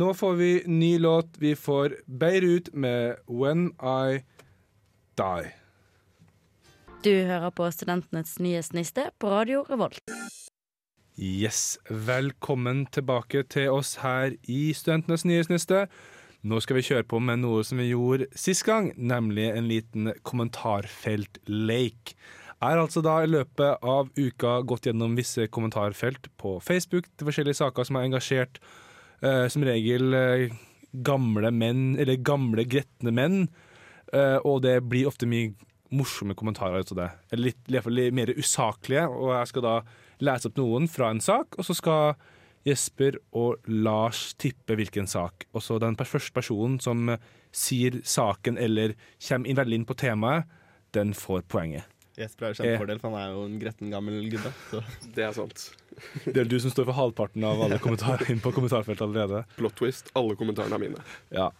Nå 0.00 0.10
får 0.16 0.34
vi 0.40 0.50
ny 0.68 0.90
låt. 1.00 1.36
Vi 1.40 1.54
får 1.56 2.00
Beirut 2.08 2.72
med 2.72 3.20
'When 3.28 3.70
I 3.80 4.24
Die'. 5.20 5.52
Du 7.04 7.12
hører 7.12 7.50
på 7.50 7.70
Studentenes 7.70 8.38
nyhetsniste 8.40 9.10
på 9.20 9.30
Radio 9.30 9.62
Revolt. 9.68 10.02
Yes, 11.18 11.80
velkommen 11.90 12.84
tilbake 12.94 13.40
til 13.50 13.72
oss 13.74 13.96
her 14.04 14.36
i 14.46 14.68
Studentenes 14.70 15.24
nyhetsniste. 15.26 15.88
Nå 16.46 16.60
skal 16.62 16.78
vi 16.78 16.84
kjøre 16.86 17.08
på 17.10 17.18
med 17.18 17.40
noe 17.42 17.64
som 17.66 17.80
vi 17.82 17.88
gjorde 17.88 18.28
sist 18.38 18.62
gang, 18.68 18.92
nemlig 18.94 19.48
en 19.50 19.66
liten 19.66 20.12
kommentarfeltleik. 20.22 22.14
Jeg 22.14 22.62
har 22.62 22.84
altså 22.84 23.02
da 23.02 23.16
i 23.24 23.32
løpet 23.32 23.82
av 23.82 24.14
uka 24.14 24.60
gått 24.62 24.86
gjennom 24.86 25.18
visse 25.18 25.50
kommentarfelt 25.50 26.30
på 26.38 26.60
Facebook 26.62 27.10
til 27.10 27.32
forskjellige 27.32 27.64
saker 27.64 27.90
som 27.90 27.98
har 27.98 28.06
engasjert 28.06 28.62
eh, 29.18 29.50
som 29.50 29.66
regel 29.66 30.14
eh, 30.14 30.56
gamle 31.02 31.50
menn, 31.50 31.96
eller 31.98 32.22
gamle 32.22 32.62
gretne 32.62 33.10
menn. 33.10 33.48
Eh, 34.14 34.38
og 34.46 34.62
det 34.70 34.84
blir 34.86 35.10
ofte 35.10 35.26
mye 35.26 35.50
morsomme 35.90 36.38
kommentarer 36.38 36.78
ut 36.78 36.94
av 36.94 37.02
det. 37.08 37.14
Eller 37.32 37.50
litt, 37.50 37.64
i 37.66 37.74
hvert 37.74 37.90
fall 37.90 38.04
mer 38.14 38.38
usaklige. 38.38 39.08
Og 39.10 39.34
jeg 39.34 39.50
skal 39.50 39.66
da 39.66 39.80
lese 40.24 40.50
opp 40.50 40.58
noen 40.58 40.88
fra 40.90 41.12
en 41.12 41.22
sak, 41.22 41.58
og 41.58 41.66
så 41.66 41.76
skal 41.76 42.16
Jesper 42.66 43.18
og 43.38 43.68
Lars 43.70 44.32
tippe 44.40 44.76
hvilken 44.78 45.08
sak. 45.08 45.46
Og 45.54 45.64
så 45.64 45.78
den 45.82 45.96
første 45.98 46.34
personen 46.34 46.78
som 46.82 47.14
eh, 47.14 47.22
sier 47.54 48.00
saken 48.04 48.58
eller 48.60 48.96
kommer 49.22 49.48
inn 49.48 49.58
veldig 49.58 49.78
inn 49.80 49.86
på 49.88 49.96
temaet, 49.98 50.48
den 50.96 51.14
får 51.16 51.46
poenget. 51.50 51.86
Jesper 52.18 52.48
har 52.48 52.54
jo 52.54 52.58
kjempefordel, 52.58 52.98
for 52.98 53.14
han 53.14 53.20
er 53.20 53.34
jo 53.36 53.42
en 53.46 53.58
gretten 53.60 53.92
gammel 53.94 54.24
gubbe. 54.32 54.50
Så. 54.72 54.82
Det 55.14 55.24
er 55.28 55.36
sant. 55.36 55.68
Det 56.26 56.42
er 56.42 56.50
du 56.50 56.56
som 56.62 56.72
står 56.74 56.88
for 56.88 56.98
halvparten 56.98 57.44
av 57.46 57.62
alle 57.66 57.78
kommentarer 57.82 58.32
inn 58.32 58.42
på 58.42 58.52
kommentarfeltet 58.56 59.04
allerede. 59.06 59.44
Plot 59.58 59.76
twist. 59.78 60.10
Alle 60.18 60.34
kommentarene 60.38 60.78
er 60.78 60.82
mine. 60.82 61.04
Ja. 61.34 61.52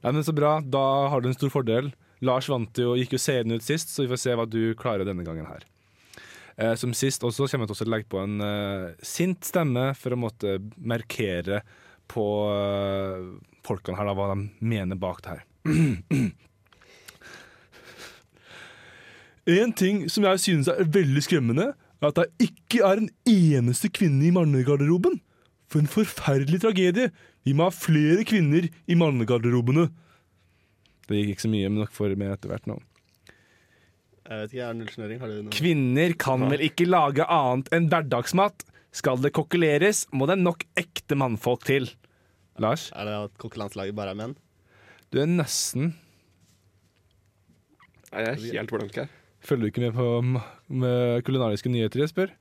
Nei, 0.00 0.14
men 0.14 0.24
Så 0.24 0.32
bra. 0.36 0.58
Da 0.64 0.84
har 1.12 1.20
du 1.20 1.28
en 1.28 1.36
stor 1.36 1.52
fordel. 1.52 1.92
Lars 2.24 2.48
vant 2.52 2.80
jo, 2.80 2.94
gikk 2.96 3.14
jo 3.16 3.20
seende 3.20 3.56
ut 3.60 3.64
sist, 3.64 3.92
så 3.92 4.04
vi 4.04 4.10
får 4.12 4.20
se 4.24 4.36
hva 4.36 4.48
du 4.48 4.72
klarer 4.80 5.08
denne 5.08 5.24
gangen 5.24 5.48
her. 5.48 5.64
Eh, 6.60 6.74
som 6.76 6.92
sist 6.96 7.24
også 7.24 7.46
kommer 7.48 7.64
jeg 7.64 7.78
til 7.78 7.88
å 7.88 7.92
legge 7.94 8.10
på 8.12 8.20
en 8.20 8.40
eh, 8.44 8.90
sint 9.06 9.46
stemme 9.48 9.90
for 9.96 10.12
å 10.12 10.20
måtte 10.20 10.58
markere 10.76 11.62
på 12.10 12.26
eh, 12.52 13.30
folkene 13.64 13.96
her 13.96 14.10
da, 14.10 14.16
hva 14.18 14.26
de 14.34 14.48
mener 14.60 14.98
bak 15.00 15.22
det 15.24 15.38
her. 15.38 15.42
En 19.50 19.72
ting 19.72 20.04
som 20.12 20.26
jeg 20.28 20.42
synes 20.44 20.68
er 20.70 20.84
veldig 20.84 21.22
skremmende, 21.24 21.70
er 22.00 22.10
at 22.10 22.18
det 22.20 22.50
ikke 22.50 22.84
er 22.86 23.00
en 23.00 23.08
eneste 23.28 23.88
kvinne 23.92 24.22
i 24.28 24.34
mannegarderoben. 24.34 25.16
For 25.70 25.80
en 25.80 25.90
forferdelig 25.90 26.60
tragedie. 26.62 27.08
Vi 27.46 27.54
må 27.56 27.66
ha 27.66 27.72
flere 27.74 28.22
kvinner 28.28 28.68
i 28.68 28.98
mannegarderobene. 28.98 29.88
Det 31.08 31.18
gikk 31.18 31.34
ikke 31.34 31.46
så 31.46 31.52
mye, 31.52 31.70
men 31.70 31.82
dere 31.82 31.96
får 31.96 32.14
med 32.20 32.34
etter 32.34 32.52
hvert 32.52 32.68
nå. 32.70 32.76
Jeg 34.30 34.38
vet 34.44 34.52
ikke, 34.52 34.60
jeg 34.60 34.68
er 34.70 34.76
nullsnøring. 34.78 35.18
Har 35.20 35.30
du 35.32 35.38
noe? 35.42 35.54
Kvinner 35.56 36.12
kan 36.22 36.44
vel 36.52 36.60
ikke 36.62 36.86
lage 36.86 37.24
annet 37.26 37.70
enn 37.74 37.88
hverdagsmat. 37.90 38.62
Skal 38.94 39.18
det 39.22 39.32
kokkeleres, 39.34 40.04
må 40.14 40.26
det 40.30 40.36
nok 40.38 40.62
ekte 40.78 41.18
mannfolk 41.18 41.64
til. 41.66 41.88
Lars, 42.60 42.88
Er 42.94 43.06
det 43.08 43.14
at 43.24 43.34
kokkelandslaget 43.40 43.94
bare 43.96 44.12
er 44.14 44.18
menn? 44.18 44.36
du 45.10 45.18
er 45.18 45.26
nesten 45.26 45.94
Nei, 48.12 48.20
jeg 48.22 48.28
er 48.34 48.58
helt 48.60 48.70
blank 48.74 48.94
her. 49.00 49.08
Følger 49.42 49.62
du 49.62 49.70
ikke 49.70 49.82
med 49.86 49.94
på 49.96 50.06
med 50.82 51.22
kulinariske 51.26 51.70
nyheter, 51.72 52.02
Jesper? 52.04 52.32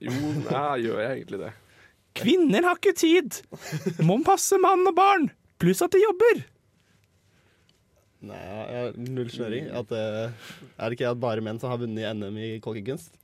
Jo, 0.00 0.12
nei, 0.46 0.80
gjør 0.86 1.02
jeg 1.02 1.12
egentlig 1.20 1.40
det? 1.42 1.52
Kvinner 2.16 2.62
har 2.70 2.78
ikke 2.80 2.94
tid! 2.96 3.40
Må 4.06 4.16
passe 4.24 4.56
mann 4.62 4.86
og 4.88 4.94
barn! 4.96 5.28
Pluss 5.60 5.82
at 5.84 5.92
de 5.94 6.00
jobber. 6.02 6.42
Nei, 8.24 8.40
jeg 8.40 8.80
har 8.80 8.96
null 8.96 9.30
snøring. 9.30 9.68
At, 9.76 9.92
uh, 9.92 10.52
er 10.78 10.88
det 10.88 10.98
ikke 10.98 11.12
at 11.12 11.20
bare 11.22 11.44
menn 11.44 11.60
som 11.60 11.72
har 11.72 11.80
vunnet 11.82 12.02
i 12.02 12.10
NM 12.16 12.38
i 12.40 12.50
kokkekunst? 12.64 13.18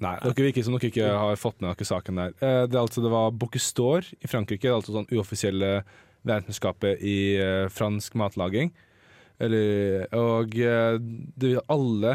Nei, 0.00 0.14
dere 0.20 0.48
virker 0.48 0.64
som 0.64 0.76
dere 0.76 0.90
ikke 0.90 1.08
har 1.08 1.38
fått 1.40 1.60
med 1.60 1.72
dere 1.72 1.88
saken 1.88 2.22
der. 2.22 2.34
Uh, 2.40 2.64
Det, 2.66 2.80
altså, 2.80 3.04
det 3.04 3.12
var 3.12 3.30
Bocuse 3.36 4.16
i 4.20 4.30
Frankrike, 4.30 4.64
det 4.66 4.72
er 4.72 4.78
altså 4.78 4.96
sånn 4.96 5.10
uoffisielle 5.12 5.72
verdensmesterskapet 6.26 7.04
i 7.06 7.18
uh, 7.38 7.68
fransk 7.72 8.16
matlaging. 8.18 8.72
Eller, 9.36 10.06
og 10.16 10.54
det, 10.56 11.50
alle 11.68 12.14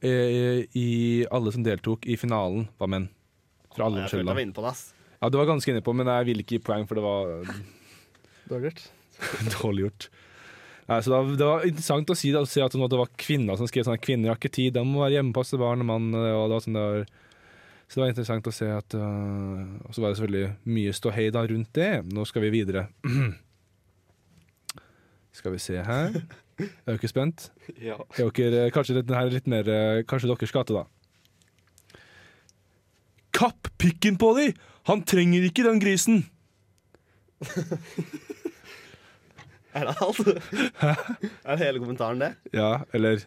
eh, 0.00 0.66
i 0.78 1.26
alle 1.30 1.52
som 1.52 1.64
deltok 1.66 2.06
i 2.06 2.16
finalen, 2.20 2.68
var 2.78 2.90
menn. 2.92 3.08
Fra 3.74 3.88
alle 3.88 4.04
Jeg 4.04 4.12
følte 4.12 4.30
jeg 4.30 4.38
var 4.38 4.44
inne 4.44 4.56
på 4.56 4.64
det, 4.64 4.72
ass. 4.72 4.84
Ja, 5.20 5.30
du 5.32 5.38
var 5.40 5.48
ganske 5.48 5.72
inne 5.72 5.82
på, 5.84 5.94
men 5.96 6.08
jeg 6.12 6.28
vil 6.30 6.42
ikke 6.44 6.58
gi 6.58 6.62
poeng, 6.64 6.86
for 6.88 6.98
det 6.98 7.04
var 7.04 7.50
Dårlig 8.46 8.70
gjort. 8.70 8.82
dårlig 9.56 9.86
gjort. 9.86 10.08
Nei, 10.86 11.00
så 11.02 11.10
det 11.10 11.16
var, 11.16 11.30
det 11.34 11.46
var 11.48 11.64
interessant 11.66 12.10
å 12.12 12.14
si, 12.14 12.28
da, 12.34 12.44
å 12.44 12.48
se 12.48 12.62
at 12.62 12.74
det 12.74 12.98
var 13.00 13.08
kvinner 13.18 13.58
som 13.58 13.66
skrev 13.66 13.86
sånn 13.88 13.96
at 13.98 14.04
kvinner 14.04 14.30
har 14.30 14.38
ikke 14.38 14.52
tid, 14.54 14.76
de 14.76 14.84
må 14.86 15.02
være 15.02 15.16
hjemme 15.16 15.32
og 15.32 15.38
passe 15.40 15.58
barn 15.58 15.82
og 15.82 15.88
mann. 15.88 16.12
Og 16.14 16.46
det 16.46 16.54
var 16.54 16.62
sånn 16.62 16.78
det 16.78 16.84
var, 16.84 17.08
så 17.86 17.98
det 17.98 18.02
var 18.02 18.12
interessant 18.12 18.50
å 18.50 18.54
se 18.54 18.66
at 18.66 18.94
uh, 18.98 19.62
Og 19.86 19.94
så 19.94 20.02
var 20.02 20.10
det 20.10 20.18
selvfølgelig 20.18 20.74
mye 20.74 20.94
ståhei 20.96 21.26
da 21.34 21.44
rundt 21.46 21.72
det. 21.78 21.90
Nå 22.10 22.26
skal 22.26 22.46
vi 22.46 22.52
videre. 22.54 22.86
skal 25.38 25.54
vi 25.54 25.62
se 25.62 25.82
her. 25.86 26.20
Er 26.58 26.94
dere 26.94 27.10
spent? 27.10 27.50
Ja. 27.88 27.98
Er 28.18 28.30
dere, 28.34 28.70
kanskje 28.74 29.00
dette 29.00 29.14
her 29.14 29.28
er 29.28 29.34
litt 29.34 29.50
mer 29.50 29.66
Kanskje 30.08 30.30
deres 30.30 30.54
gate, 30.54 30.74
da. 30.74 30.86
Kapp 33.36 33.68
pikken 33.76 34.16
på 34.16 34.32
de! 34.38 34.48
Han 34.88 35.02
trenger 35.04 35.44
ikke 35.50 35.66
den 35.66 35.82
grisen! 35.82 36.24
Er 39.76 39.88
det 39.90 39.94
alt? 40.02 40.20
er 41.44 41.56
det 41.56 41.64
hele 41.66 41.80
kommentaren, 41.82 42.20
det? 42.22 42.30
Ja, 42.56 42.70
eller 42.96 43.24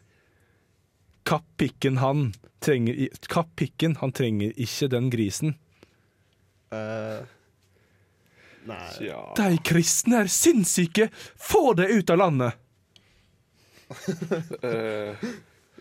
Kapp 1.29 1.45
pikken 1.61 1.99
han 2.01 2.31
trenger 2.63 2.95
i- 3.05 3.09
Kapp 3.29 3.51
pikken, 3.59 3.95
han 4.01 4.11
trenger 4.17 4.55
ikke 4.57 4.87
den 4.89 5.11
grisen. 5.13 5.53
Uh, 6.73 7.21
nei 8.69 8.79
ja. 9.07 9.19
De 9.37 9.51
kristne 9.65 10.23
er 10.23 10.31
sinnssyke! 10.31 11.09
Få 11.37 11.73
det 11.77 11.89
ut 11.93 12.09
av 12.15 12.23
landet! 12.25 12.57
Eh, 14.61 15.15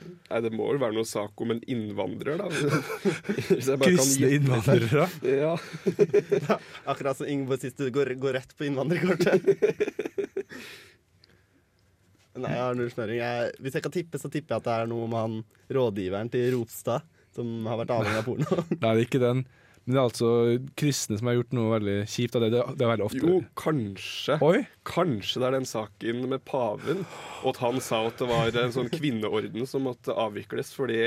nei, 0.08 0.40
det 0.44 0.52
må 0.54 0.66
vel 0.70 0.80
være 0.82 0.96
noe 0.96 1.08
sak 1.08 1.42
om 1.44 1.54
en 1.54 1.62
innvandrer, 1.70 2.40
da. 2.40 2.48
Hvis 3.52 3.68
jeg 3.70 3.80
bare 3.80 3.92
Kristne 3.94 4.32
innvandrere. 4.38 5.06
Ja. 5.44 5.54
Akkurat 6.90 7.18
som 7.18 7.28
Ingeborg 7.30 7.62
sist, 7.62 7.78
du 7.80 7.90
går, 7.94 8.14
går 8.20 8.38
rett 8.40 8.56
på 8.58 8.68
innvandrerkortet. 8.68 9.44
Nei, 12.38 12.52
jeg 12.54 12.62
har 12.62 12.76
null 12.78 12.90
snøring. 12.92 13.18
Jeg, 13.18 13.54
hvis 13.64 13.78
jeg 13.78 13.84
kan 13.84 13.94
tippe, 13.94 14.20
så 14.22 14.30
tipper 14.30 14.54
jeg 14.54 14.62
at 14.62 14.68
det 14.68 14.74
er 14.74 14.90
noe 14.90 15.08
med 15.10 15.24
han 15.24 15.38
rådgiveren 15.74 16.30
til 16.32 16.52
Ropstad 16.54 17.06
som 17.38 17.66
har 17.70 17.78
vært 17.82 17.94
avhengig 17.94 18.20
av 18.20 18.26
porno. 18.26 18.62
Nei, 18.72 18.78
det 18.82 18.90
er 18.90 19.04
ikke 19.04 19.22
den. 19.22 19.44
Men 19.88 19.96
det 19.96 20.00
er 20.02 20.04
altså 20.10 20.30
kristne 20.76 21.16
som 21.16 21.30
har 21.30 21.38
gjort 21.38 21.54
noe 21.56 21.70
veldig 21.72 21.92
kjipt 22.12 22.34
av 22.36 22.42
det. 22.44 22.50
Det, 22.52 22.60
det 22.76 22.84
er 22.84 22.90
veldig 22.90 23.06
ofte. 23.06 23.20
Jo, 23.24 23.38
kanskje. 23.56 24.34
Oi! 24.44 24.58
Kanskje 24.84 25.40
det 25.40 25.46
er 25.48 25.54
den 25.56 25.68
saken 25.70 26.18
med 26.28 26.42
paven, 26.44 27.00
og 27.40 27.46
at 27.54 27.60
han 27.64 27.80
sa 27.80 28.02
at 28.10 28.20
det 28.20 28.28
var 28.28 28.52
en 28.52 28.74
sånn 28.74 28.90
kvinneorden 28.92 29.64
som 29.70 29.86
måtte 29.88 30.12
avvikles 30.12 30.74
fordi 30.76 31.00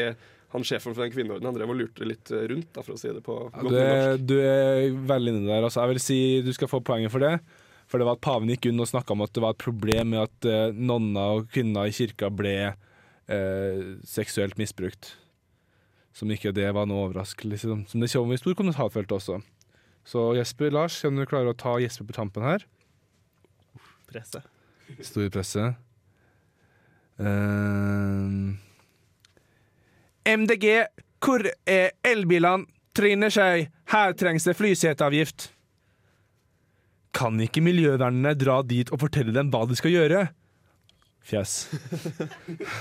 han 0.51 0.65
sjefen 0.67 0.91
for 0.97 1.05
den 1.05 1.13
kvinneordenen 1.13 1.51
han 1.51 1.59
drev 1.61 1.69
og 1.71 1.77
lurte 1.79 2.03
litt 2.09 2.27
rundt, 2.33 2.71
da, 2.75 2.81
for 2.83 2.97
å 2.97 2.99
si 2.99 3.13
det 3.13 3.21
på 3.23 3.37
Ja, 3.53 3.61
godt 3.61 3.69
du, 3.71 3.77
norsk. 3.77 4.25
du 4.27 4.35
er 4.41 4.97
veldig 5.13 5.35
inne 5.37 5.45
der. 5.53 5.63
Altså, 5.69 5.83
jeg 5.85 5.93
vil 5.93 6.01
si 6.09 6.17
du 6.43 6.51
skal 6.57 6.71
få 6.73 6.81
poenget 6.83 7.13
for 7.13 7.23
det. 7.23 7.35
For 7.91 8.01
det 8.01 8.07
var 8.09 8.17
at 8.17 8.23
paven 8.25 8.49
gikk 8.51 8.65
unna 8.71 8.83
og 8.87 8.89
snakka 8.91 9.13
om 9.13 9.23
at 9.27 9.31
det 9.37 9.43
var 9.45 9.53
et 9.53 9.61
problem 9.61 10.11
med 10.15 10.25
at 10.25 10.49
eh, 10.49 10.73
nonner 10.75 11.37
og 11.37 11.47
kvinner 11.53 11.85
i 11.85 11.93
kirka 11.95 12.29
ble 12.33 12.55
eh, 12.71 13.81
seksuelt 14.07 14.57
misbrukt. 14.59 15.13
Som 16.13 16.31
ikke 16.33 16.51
det 16.55 16.67
var 16.75 16.87
noe 16.89 17.07
overraskelse. 17.07 17.53
Liksom. 17.53 17.85
Som 17.87 18.03
det 18.03 18.11
kommer 18.11 18.35
i 18.35 18.41
stor 18.41 18.57
kommentarfelt 18.57 19.11
også. 19.15 19.39
Så 20.07 20.25
Jesper, 20.35 20.73
Lars, 20.73 20.97
kan 21.01 21.15
du 21.15 21.25
klare 21.29 21.53
å 21.53 21.57
ta 21.57 21.77
Jesper 21.81 22.07
på 22.09 22.17
tampen 22.17 22.43
her? 22.45 22.65
Presse. 24.09 24.41
Stor 25.05 25.29
presse. 25.31 25.69
MDG, 30.25 30.67
hvor 31.21 31.45
er 31.69 31.93
elbilene? 32.07 32.67
Trine 32.91 33.29
Skei, 33.31 33.69
her 33.93 34.13
trengs 34.19 34.43
det 34.43 34.57
flyseteavgift. 34.59 35.45
Kan 37.15 37.39
ikke 37.39 37.63
miljøvernerne 37.63 38.33
dra 38.35 38.57
dit 38.67 38.89
og 38.91 38.99
fortelle 39.05 39.31
dem 39.31 39.47
hva 39.53 39.61
de 39.69 39.77
skal 39.79 39.93
gjøre? 39.93 40.25
Fjes. 41.21 41.69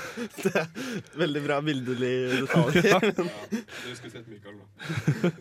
Veldig 1.20 1.42
bra 1.44 1.58
bildelig 1.64 2.12
detalj. 2.40 2.80
Du 3.86 3.94
skulle 3.96 4.12
sett 4.14 4.28
Mikael 4.30 4.56
nå. 4.56 4.64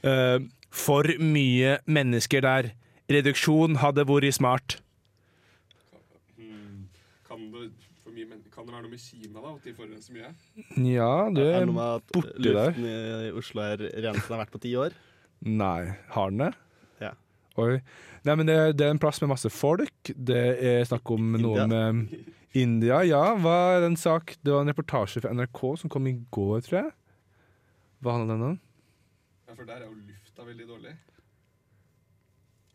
Eh, 0.00 0.38
for 0.72 1.04
mye 1.20 1.74
mennesker 1.84 2.40
der. 2.40 2.70
Reduksjon 3.12 3.74
hadde 3.82 4.06
vært 4.08 4.32
smart. 4.32 4.78
Hmm. 6.40 6.86
Kan, 7.28 7.42
det, 7.52 7.66
for 8.00 8.14
mye, 8.16 8.24
men, 8.30 8.38
kan 8.48 8.64
det 8.64 8.72
være 8.78 8.86
noe 8.86 8.94
med 8.94 9.02
Kina, 9.02 9.42
da? 9.42 9.52
At 9.58 9.66
de 9.68 9.74
forurenser 9.76 10.16
mye? 10.16 10.30
Ja, 10.88 11.10
du 11.28 11.42
Er 11.42 11.50
det 11.50 11.58
er 11.58 11.68
noe 11.68 11.76
med 11.76 11.98
at 11.98 12.08
borti 12.16 12.32
der. 12.46 12.72
luften 12.72 12.88
i 12.88 13.28
Oslo 13.42 13.66
er 13.66 13.84
rensen 14.06 14.32
har 14.32 14.40
vært 14.46 14.54
på 14.56 14.62
ti 14.64 14.72
år? 14.86 14.96
Nei, 15.44 15.92
har 16.16 16.32
den 16.32 16.46
det? 16.46 16.50
Oi. 17.58 17.80
Nei, 18.24 18.34
men 18.36 18.46
det, 18.46 18.56
det 18.78 18.86
er 18.86 18.94
en 18.94 19.00
plass 19.02 19.18
med 19.22 19.32
masse 19.32 19.50
folk. 19.50 20.12
Det 20.14 20.40
er 20.60 20.84
snakk 20.86 21.10
om 21.10 21.32
noe 21.40 21.66
med 21.70 22.14
India. 22.56 23.00
Ja, 23.06 23.22
hva 23.40 23.56
er 23.74 23.80
det 23.84 23.90
en 23.92 23.98
sak? 24.00 24.36
Det 24.44 24.52
var 24.54 24.62
en 24.64 24.70
reportasje 24.72 25.22
fra 25.24 25.32
NRK 25.34 25.60
som 25.82 25.90
kom 25.92 26.06
i 26.10 26.14
går, 26.34 26.60
tror 26.66 26.78
jeg. 26.82 26.90
Hva 28.00 28.16
handler 28.16 28.34
den 28.38 28.46
om? 28.52 28.58
Ja, 29.48 29.54
for 29.58 29.66
der 29.68 29.82
er 29.82 29.88
jo 29.88 29.96
lufta 29.98 30.46
veldig 30.46 30.68
dårlig. 30.70 30.96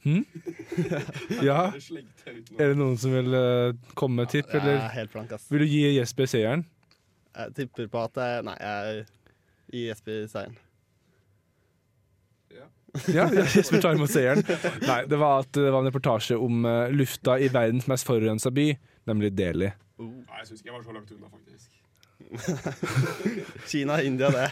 Hm? 0.05 0.21
Ja, 1.49 1.71
er 1.73 2.67
det 2.69 2.75
noen 2.77 2.97
som 3.01 3.13
vil 3.15 3.33
eh, 3.33 3.71
komme 3.97 4.21
med 4.21 4.29
tipp, 4.29 4.51
Jeg 4.53 4.59
er 4.59 4.67
eller 4.75 4.91
helt 4.93 5.13
blank, 5.15 5.31
ass. 5.33 5.47
vil 5.49 5.63
du 5.63 5.69
gi 5.71 5.79
Jesper 5.95 6.29
seieren? 6.29 6.65
Jeg 7.35 7.55
tipper 7.57 7.87
på 7.91 8.03
at 8.05 8.19
jeg 8.21 8.43
Nei, 8.45 8.53
jeg 8.61 9.01
gir 9.73 9.87
Jesper 9.89 10.27
seieren. 10.29 10.59
Ja. 13.13 13.25
Jesper 13.33 13.81
tar 13.85 13.95
imot 13.97 14.11
seieren. 14.13 14.41
Nei, 14.85 15.01
det 15.11 15.17
var 15.21 15.43
at 15.45 15.51
det 15.57 15.67
var 15.71 15.81
en 15.83 15.89
reportasje 15.91 16.37
om 16.39 16.65
uh, 16.67 16.85
lufta 16.93 17.37
i 17.41 17.49
verdens 17.53 17.87
mest 17.91 18.07
forurensa 18.07 18.51
by, 18.55 18.69
nemlig 19.09 19.33
Delhi. 19.37 19.71
Nei, 19.99 20.41
jeg 20.41 20.49
syns 20.49 20.59
ikke 20.63 20.71
jeg 20.71 20.77
var 20.79 20.85
så 20.87 20.95
langt 20.95 21.11
unna, 21.15 21.31
faktisk. 21.31 21.71
Kina, 23.69 23.99
India, 24.03 24.29
det. 24.31 24.49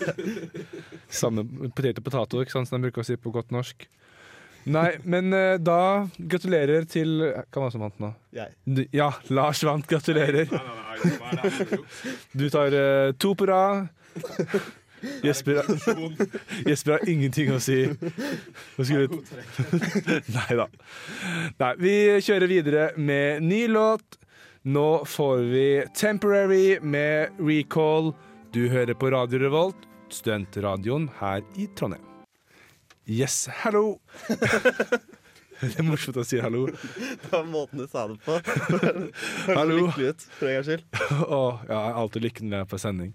Samme 1.24 1.44
potet 1.76 2.00
og 2.00 2.06
potet, 2.08 2.38
ikke 2.46 2.56
sant, 2.58 2.70
som 2.70 2.78
de 2.80 2.88
bruker 2.88 3.04
å 3.04 3.08
si 3.08 3.18
på 3.20 3.34
godt 3.34 3.52
norsk. 3.56 3.88
Nei, 4.72 4.94
men 5.04 5.34
uh, 5.36 5.58
da 5.60 6.06
gratulerer 6.16 6.86
til 6.88 7.18
Hva 7.20 7.58
var 7.58 7.66
det 7.68 7.74
som 7.74 7.82
vant 7.84 7.98
nå? 8.00 8.14
Jeg. 8.38 8.54
Du- 8.64 8.86
Ja, 8.96 9.10
Lars 9.36 9.60
vant. 9.68 9.84
Gratulerer. 9.92 10.48
Nei, 10.54 10.62
nei, 11.04 11.34
nei? 11.42 11.82
Du 12.32 12.46
tar 12.54 12.72
uh, 12.78 13.10
to 13.20 13.34
på 13.36 13.50
rad. 13.50 13.90
Jesper, 15.28 15.64
Jesper 16.70 16.92
har 16.92 17.10
ingenting 17.10 17.52
å 17.54 17.60
si. 17.64 17.80
Nå 17.88 19.08
Godtrekk. 19.12 19.62
Nei 20.38 20.60
da. 20.60 20.68
Nei, 21.60 21.72
vi 21.82 21.96
kjører 22.24 22.52
videre 22.52 22.86
med 22.98 23.44
ny 23.44 23.66
låt. 23.72 24.20
Nå 24.64 25.04
får 25.10 25.44
vi 25.52 25.68
Temporary 25.98 26.80
med 26.80 27.36
Recall. 27.42 28.14
Du 28.56 28.68
hører 28.72 28.96
på 28.96 29.12
Radio 29.12 29.42
Revolt, 29.44 29.88
studentradioen 30.14 31.10
her 31.20 31.44
i 31.60 31.68
Trondheim. 31.76 32.06
Yes, 33.04 33.50
hallo! 33.64 33.98
Det 35.64 35.80
er 35.80 35.86
morsomt 35.88 36.18
å 36.20 36.24
si 36.28 36.40
hallo. 36.44 36.66
Det 36.72 37.30
var 37.32 37.44
måten 37.48 37.80
du 37.80 37.88
sa 37.88 38.06
det 38.08 38.18
på. 38.24 38.36
Hallo. 39.52 39.78
Lykkelig 39.86 40.10
ut, 40.12 40.26
for 40.38 40.50
en 40.50 40.58
gangs 40.58 40.70
skyld. 40.70 40.84
Å, 41.24 41.42
ja, 41.68 41.78
jeg 41.78 41.94
er 41.94 42.00
alltid 42.02 42.26
lykkelig 42.28 42.50
når 42.50 42.58
jeg 42.58 42.66
er 42.66 42.72
på 42.74 42.80
sending. 42.84 43.14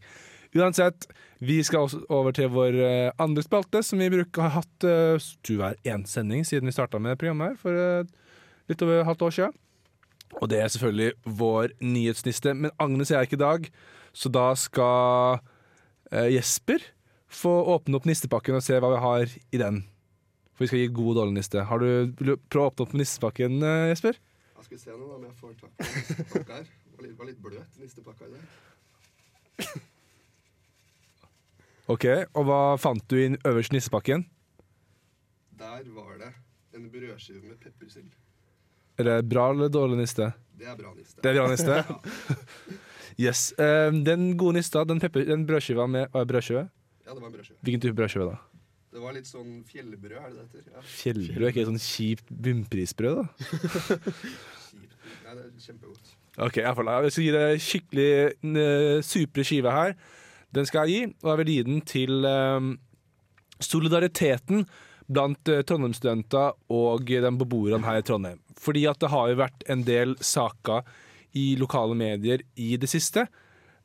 Uansett, 0.56 1.04
vi 1.44 1.58
skal 1.62 1.84
også 1.84 2.00
over 2.08 2.32
til 2.32 2.48
vår 2.48 2.76
eh, 2.80 3.10
andre 3.20 3.44
spalte, 3.44 3.82
som 3.84 4.00
vi 4.00 4.08
bruker 4.12 4.46
har 4.46 4.62
hatt 4.62 4.86
uh, 4.88 5.26
hver 5.44 5.76
er 5.76 5.92
én 5.92 6.06
sending 6.08 6.46
siden 6.46 6.70
vi 6.70 6.72
starta 6.72 7.00
med 7.02 7.18
programmet 7.20 7.52
her 7.52 7.58
for 7.60 7.76
uh, 7.76 8.30
litt 8.70 8.84
over 8.84 9.04
halvt 9.04 9.26
år 9.26 9.34
siden. 9.36 9.58
Og 10.40 10.48
det 10.48 10.60
er 10.60 10.72
selvfølgelig 10.72 11.36
vår 11.38 11.74
nyhetsniste, 11.84 12.54
men 12.56 12.72
Agnes 12.80 13.12
er 13.12 13.26
ikke 13.26 13.36
i 13.36 13.44
dag, 13.44 13.68
så 14.16 14.32
da 14.32 14.46
skal 14.56 15.42
uh, 15.42 16.28
Jesper 16.32 16.84
få 17.28 17.52
åpne 17.74 18.00
opp 18.00 18.08
nistepakken 18.08 18.56
og 18.56 18.64
se 18.64 18.80
hva 18.80 18.92
vi 18.94 19.04
har 19.04 19.36
i 19.52 19.60
den. 19.60 19.82
For 20.56 20.64
vi 20.64 20.70
skal 20.72 20.82
gi 20.82 20.94
god 20.96 21.12
og 21.12 21.20
dårlig 21.20 21.36
niste. 21.42 21.66
Har 21.68 21.84
du, 21.84 21.90
vil 22.18 22.32
du 22.32 22.48
prøve 22.48 22.70
å 22.70 22.72
åpne 22.72 22.88
opp 22.88 22.96
nistepakken, 22.96 23.60
uh, 23.60 23.90
Jesper? 23.92 24.16
Jeg 24.56 24.70
skal 24.72 24.82
se 24.86 24.96
nå 24.96 25.12
om 25.12 25.28
jeg 25.28 25.36
får 25.38 25.54
tak 25.60 25.76
i 25.76 25.92
nistepakka 26.08 26.56
her. 26.56 26.72
Var 26.96 27.06
litt, 27.06 27.14
var 27.20 27.28
litt 27.28 27.44
bløt 27.44 27.78
nistepakka 27.84 28.26
i 28.26 28.34
dag. 28.34 29.78
Ok, 31.88 32.04
Og 32.36 32.44
hva 32.44 32.76
fant 32.76 33.04
du 33.08 33.16
i 33.16 33.28
øverst 33.48 33.72
nissepakken? 33.72 34.26
Der 35.58 35.86
var 35.94 36.18
det 36.20 36.32
en 36.76 36.90
brødskive 36.92 37.40
med 37.42 37.56
peppersild. 37.62 38.10
Er 38.98 39.04
det 39.04 39.28
bra 39.30 39.50
eller 39.52 39.68
dårlig 39.72 39.96
niste? 40.02 40.32
Det 40.58 40.66
er 40.68 40.76
bra 40.76 40.92
niste. 40.94 41.22
Det 41.22 41.30
er 41.30 41.40
bra 41.40 41.48
niste. 41.50 41.84
Yes. 43.18 43.52
Eh, 43.58 43.92
den 44.06 44.36
gode 44.38 44.60
nista, 44.60 44.84
den, 44.84 45.00
pepper, 45.02 45.24
den 45.26 45.46
brødskiva 45.46 45.88
med 45.90 46.06
Hva 46.12 46.20
er 46.22 46.28
brødskive? 46.30 46.68
Ja, 47.06 47.14
det 47.14 47.22
var 47.22 47.26
en 47.26 47.32
brødskive. 47.32 47.56
Hvilken 47.66 47.80
type 47.80 47.96
brødskive, 47.98 48.28
da? 48.28 48.36
Det 48.92 49.00
var 49.02 49.16
litt 49.16 49.26
sånn 49.26 49.56
fjellbrød, 49.66 50.12
er 50.20 50.28
det 50.28 50.36
det 50.38 50.60
heter? 50.60 50.76
Ja, 50.76 50.82
Fjellbrød? 50.86 51.42
Er 51.42 51.50
ikke 51.50 51.64
det 51.64 51.72
sånn 51.72 51.82
kjipt 51.82 52.30
bunnprisbrød, 52.46 53.18
da? 53.18 53.24
kjipt. 54.68 54.94
Nei, 55.24 55.34
det 55.34 55.42
er 55.42 55.50
kjempegodt. 55.64 56.14
Ok, 56.46 56.60
fall, 56.78 56.92
Jeg 57.08 57.16
skal 57.16 57.26
gi 57.26 57.34
deg 57.34 57.64
skikkelig 57.64 58.08
uh, 58.54 59.00
supre 59.02 59.48
skive 59.50 59.74
her. 59.74 59.96
Den 60.56 60.68
skal 60.68 60.88
jeg 60.88 60.94
gi, 60.94 61.16
og 61.22 61.32
jeg 61.32 61.40
vil 61.40 61.52
gi 61.52 61.62
den 61.66 61.82
til 61.88 62.28
eh, 62.28 62.68
solidariteten 63.60 64.64
blant 65.08 65.50
eh, 65.50 65.64
Trondheim-studenter 65.66 66.56
og 66.74 67.04
de 67.08 67.34
beboerne 67.40 67.84
her 67.84 68.00
i 68.00 68.06
Trondheim. 68.06 68.40
Fordi 68.58 68.86
at 68.90 69.00
det 69.02 69.12
har 69.12 69.28
jo 69.30 69.42
vært 69.42 69.66
en 69.70 69.84
del 69.86 70.16
saker 70.24 70.88
i 71.36 71.52
lokale 71.60 71.96
medier 71.98 72.42
i 72.56 72.74
det 72.80 72.88
siste 72.90 73.26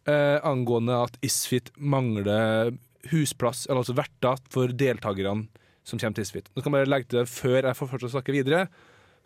eh, 0.07 0.39
angående 0.43 1.03
at 1.07 1.19
Isfit 1.25 1.71
mangler 1.77 2.73
husplass, 3.11 3.65
eller 3.67 3.83
altså 3.83 3.97
verter, 3.97 4.39
for 4.51 4.71
deltakerne 4.71 5.49
som 5.83 5.99
kommer 5.99 6.15
til 6.15 6.27
Isfit. 6.27 6.49
Nå 6.53 6.61
skal 6.61 6.71
jeg 6.71 6.77
bare 6.79 6.91
legge 6.91 7.11
til 7.11 7.21
det 7.21 7.29
før 7.31 7.59
jeg 7.59 7.79
får 7.79 7.91
fortsatt 7.91 8.15
snakke 8.15 8.35
videre. 8.35 8.65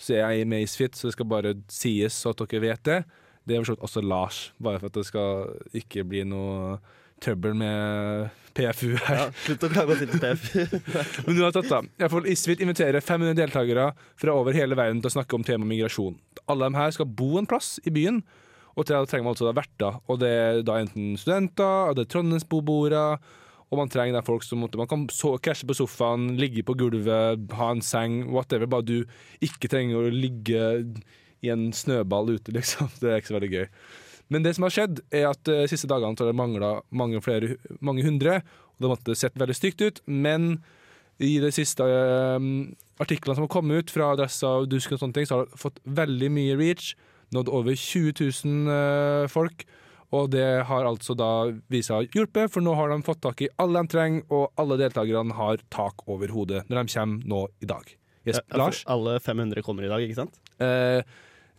Så 0.01 0.17
er 0.17 0.33
jeg 0.33 0.49
med 0.49 0.65
Isfit, 0.65 0.97
så 0.97 1.09
det 1.09 1.17
skal 1.17 1.29
bare 1.29 1.55
sies 1.73 2.17
så 2.17 2.33
at 2.33 2.41
dere 2.41 2.63
vet 2.65 2.83
det. 2.85 3.01
Det 3.47 3.55
er 3.55 3.69
også 3.77 4.01
Lars, 4.03 4.51
bare 4.59 4.81
for 4.81 4.89
at 4.89 4.97
det 4.97 5.05
skal 5.07 5.77
ikke 5.77 6.03
bli 6.09 6.25
noe 6.27 6.79
trøbbel 7.23 7.55
med 7.57 8.29
PFU 8.57 8.95
her. 9.05 9.19
Ja, 9.19 9.27
slutt 9.45 9.65
å 9.67 9.69
klage 9.71 9.93
og 9.93 10.01
til 10.01 10.21
PFU 10.21 10.63
Men 11.27 11.41
uansett 11.43 11.69
da, 11.69 11.81
Jeg 12.01 12.13
får 12.13 12.29
Isfit 12.33 12.63
inviterer 12.65 13.03
500 13.03 13.37
deltakere 13.37 13.91
fra 14.17 14.35
over 14.35 14.57
hele 14.57 14.77
verden 14.77 15.01
til 15.03 15.11
å 15.11 15.15
snakke 15.19 15.37
om 15.37 15.45
tema 15.45 15.67
migrasjon. 15.69 16.17
Alle 16.49 16.69
de 16.69 16.79
her 16.79 16.93
skal 16.95 17.09
bo 17.19 17.35
en 17.39 17.49
plass 17.49 17.75
i 17.85 17.93
byen, 17.93 18.21
og 18.77 18.85
til 18.85 18.97
det 18.97 19.09
trenger 19.11 19.25
man 19.27 19.35
altså 19.35 19.49
da 19.49 19.57
verter. 19.57 19.99
Og 20.07 20.21
det 20.21 20.31
er 20.31 20.63
da 20.65 20.79
enten 20.81 21.17
studenter, 21.19 21.93
det 21.97 22.05
er 22.05 22.11
trondheimsboboere, 22.13 23.05
og 23.67 23.81
man 23.81 23.91
trenger 23.91 24.15
da 24.15 24.23
folk 24.23 24.45
som 24.47 24.61
måtte, 24.63 24.79
man 24.79 24.89
kan 24.89 25.05
so 25.11 25.33
krasje 25.43 25.67
på 25.67 25.75
sofaen, 25.75 26.35
ligge 26.39 26.63
på 26.65 26.77
gulvet, 26.79 27.47
ha 27.57 27.71
en 27.73 27.83
seng, 27.83 28.21
whatever, 28.31 28.69
bare 28.71 28.87
du 28.87 28.97
ikke 29.43 29.69
trenger 29.71 29.99
å 29.99 30.13
ligge 30.13 30.61
i 31.43 31.51
en 31.53 31.69
snøball 31.75 32.31
ute, 32.37 32.53
liksom. 32.55 32.89
Det 33.01 33.11
er 33.11 33.21
ikke 33.21 33.33
så 33.33 33.37
veldig 33.39 33.53
gøy. 33.53 33.67
Men 34.33 34.43
det 34.43 34.55
som 34.57 34.65
har 34.67 34.73
skjedd, 34.75 35.01
er 35.15 35.29
at 35.29 35.43
de 35.47 35.67
siste 35.71 35.89
dagene 35.89 36.17
har 36.17 36.31
det 36.31 36.35
mangla 36.37 36.71
mange, 36.89 37.21
flere, 37.23 37.55
mange 37.79 38.03
hundre, 38.05 38.41
og 38.75 38.83
det 38.83 38.91
måtte 38.91 39.15
sett 39.17 39.37
veldig 39.39 39.55
stygt 39.57 39.83
ut, 39.85 40.01
men 40.05 40.57
i 41.23 41.37
de 41.41 41.49
siste 41.53 41.81
uh, 41.81 42.37
artiklene 43.01 43.37
som 43.37 43.47
har 43.47 43.53
kommet 43.53 43.81
ut 43.81 43.93
fra 43.93 44.11
Adressa 44.13 44.59
og 44.61 44.69
Dusk, 44.71 44.93
og 44.93 45.01
sånne 45.01 45.17
ting, 45.17 45.27
så 45.29 45.39
har 45.39 45.47
det 45.47 45.61
fått 45.61 45.81
veldig 45.85 46.29
mye 46.33 46.57
reach. 46.59 46.93
Nådd 47.35 47.49
over 47.51 47.75
20 47.75 48.13
000 48.45 48.69
uh, 48.69 49.27
folk. 49.31 49.65
Og 50.15 50.29
det 50.31 50.45
har 50.69 50.87
altså 50.87 51.17
da 51.19 51.29
å 51.49 52.01
hjelpe, 52.15 52.45
for 52.47 52.63
nå 52.63 52.77
har 52.79 52.93
de 52.93 53.01
fått 53.03 53.19
tak 53.25 53.41
i 53.43 53.49
alle 53.59 53.81
de 53.83 53.91
trenger, 53.91 54.23
og 54.31 54.53
alle 54.61 54.77
deltakerne 54.79 55.35
har 55.35 55.63
tak 55.73 56.05
over 56.07 56.31
hodet 56.31 56.63
når 56.69 56.79
de 56.79 56.93
kommer 56.93 57.33
nå 57.33 57.41
i 57.59 57.67
dag. 57.67 57.89
Yes, 58.27 58.39
Lars? 58.55 58.83
Alle 58.91 59.17
500 59.23 59.63
kommer 59.65 59.87
i 59.87 59.91
dag, 59.91 60.03
ikke 60.03 60.21
sant? 60.21 60.39
Eh, 60.63 61.03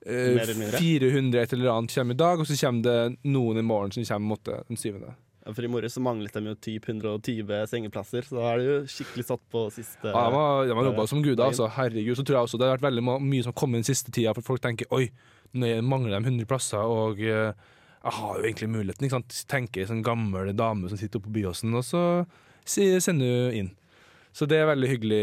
eh, 0.06 0.34
Mer 0.34 0.44
eller 0.44 0.58
mindre. 0.58 0.80
400 0.82 1.40
et 1.42 1.54
eller 1.56 1.72
annet 1.72 1.94
kommer 1.94 2.14
i 2.14 2.20
dag, 2.24 2.42
og 2.42 2.48
så 2.48 2.58
kommer 2.61 2.84
det 2.84 3.30
noen 3.30 3.58
i 3.58 3.64
morgen 3.66 3.94
som 3.94 4.04
kommer 4.04 4.37
måtte, 4.37 4.61
den 4.68 4.80
syvende. 4.80 5.14
Ja, 5.46 5.54
For 5.56 5.64
i 5.64 5.70
morges 5.72 5.94
så 5.96 6.02
manglet 6.04 6.34
de 6.37 6.50
jo 6.50 6.54
typ 6.61 6.88
120 6.92 7.64
sengeplasser, 7.70 8.26
så 8.28 8.37
da 8.37 8.50
er 8.50 8.61
det 8.61 8.68
jo 8.68 8.76
skikkelig 8.92 9.24
satt 9.30 9.44
på 9.48 9.64
siste 9.72 10.12
Ja, 10.12 10.26
de 10.28 10.37
har, 10.37 10.68
de 10.68 10.76
har 10.76 10.90
jobba 10.90 11.06
som 11.08 11.22
guder, 11.24 11.46
altså. 11.46 11.70
Herregud, 11.72 12.18
så 12.18 12.26
tror 12.26 12.38
jeg 12.38 12.50
også 12.50 12.61
det 12.61 12.68
har 12.68 12.76
vært 12.76 12.88
veldig 12.90 13.04
mye 13.06 13.42
som 13.46 13.54
har 13.54 13.58
kommet 13.62 13.80
den 13.80 13.88
siste 13.88 14.12
tida, 14.12 14.34
for 14.37 14.44
folk 14.44 14.64
tenker 14.64 14.90
oi, 14.92 15.08
nå 15.56 15.72
mangler 15.88 16.18
de 16.18 16.20
100 16.34 16.50
plasser, 16.50 16.84
og 16.84 17.22
eh, 17.24 17.56
jeg 17.98 18.14
har 18.18 18.37
jo 18.38 18.44
egentlig 18.44 18.68
muligheten. 18.70 19.08
ikke 19.08 19.16
sant? 19.16 19.40
Tenker 19.50 19.82
ei 19.82 19.88
sånn 19.88 20.04
gammel 20.06 20.52
dame 20.56 20.90
som 20.90 21.00
sitter 21.00 21.18
oppe 21.18 21.30
på 21.30 21.40
Byåsen, 21.40 21.74
og 21.74 21.84
så 21.87 22.02
sender 22.68 23.48
hun 23.48 23.56
inn. 23.62 23.70
Så 24.38 24.46
det 24.46 24.61
er 24.61 24.68
veldig 24.68 24.88
hyggelig 24.92 25.22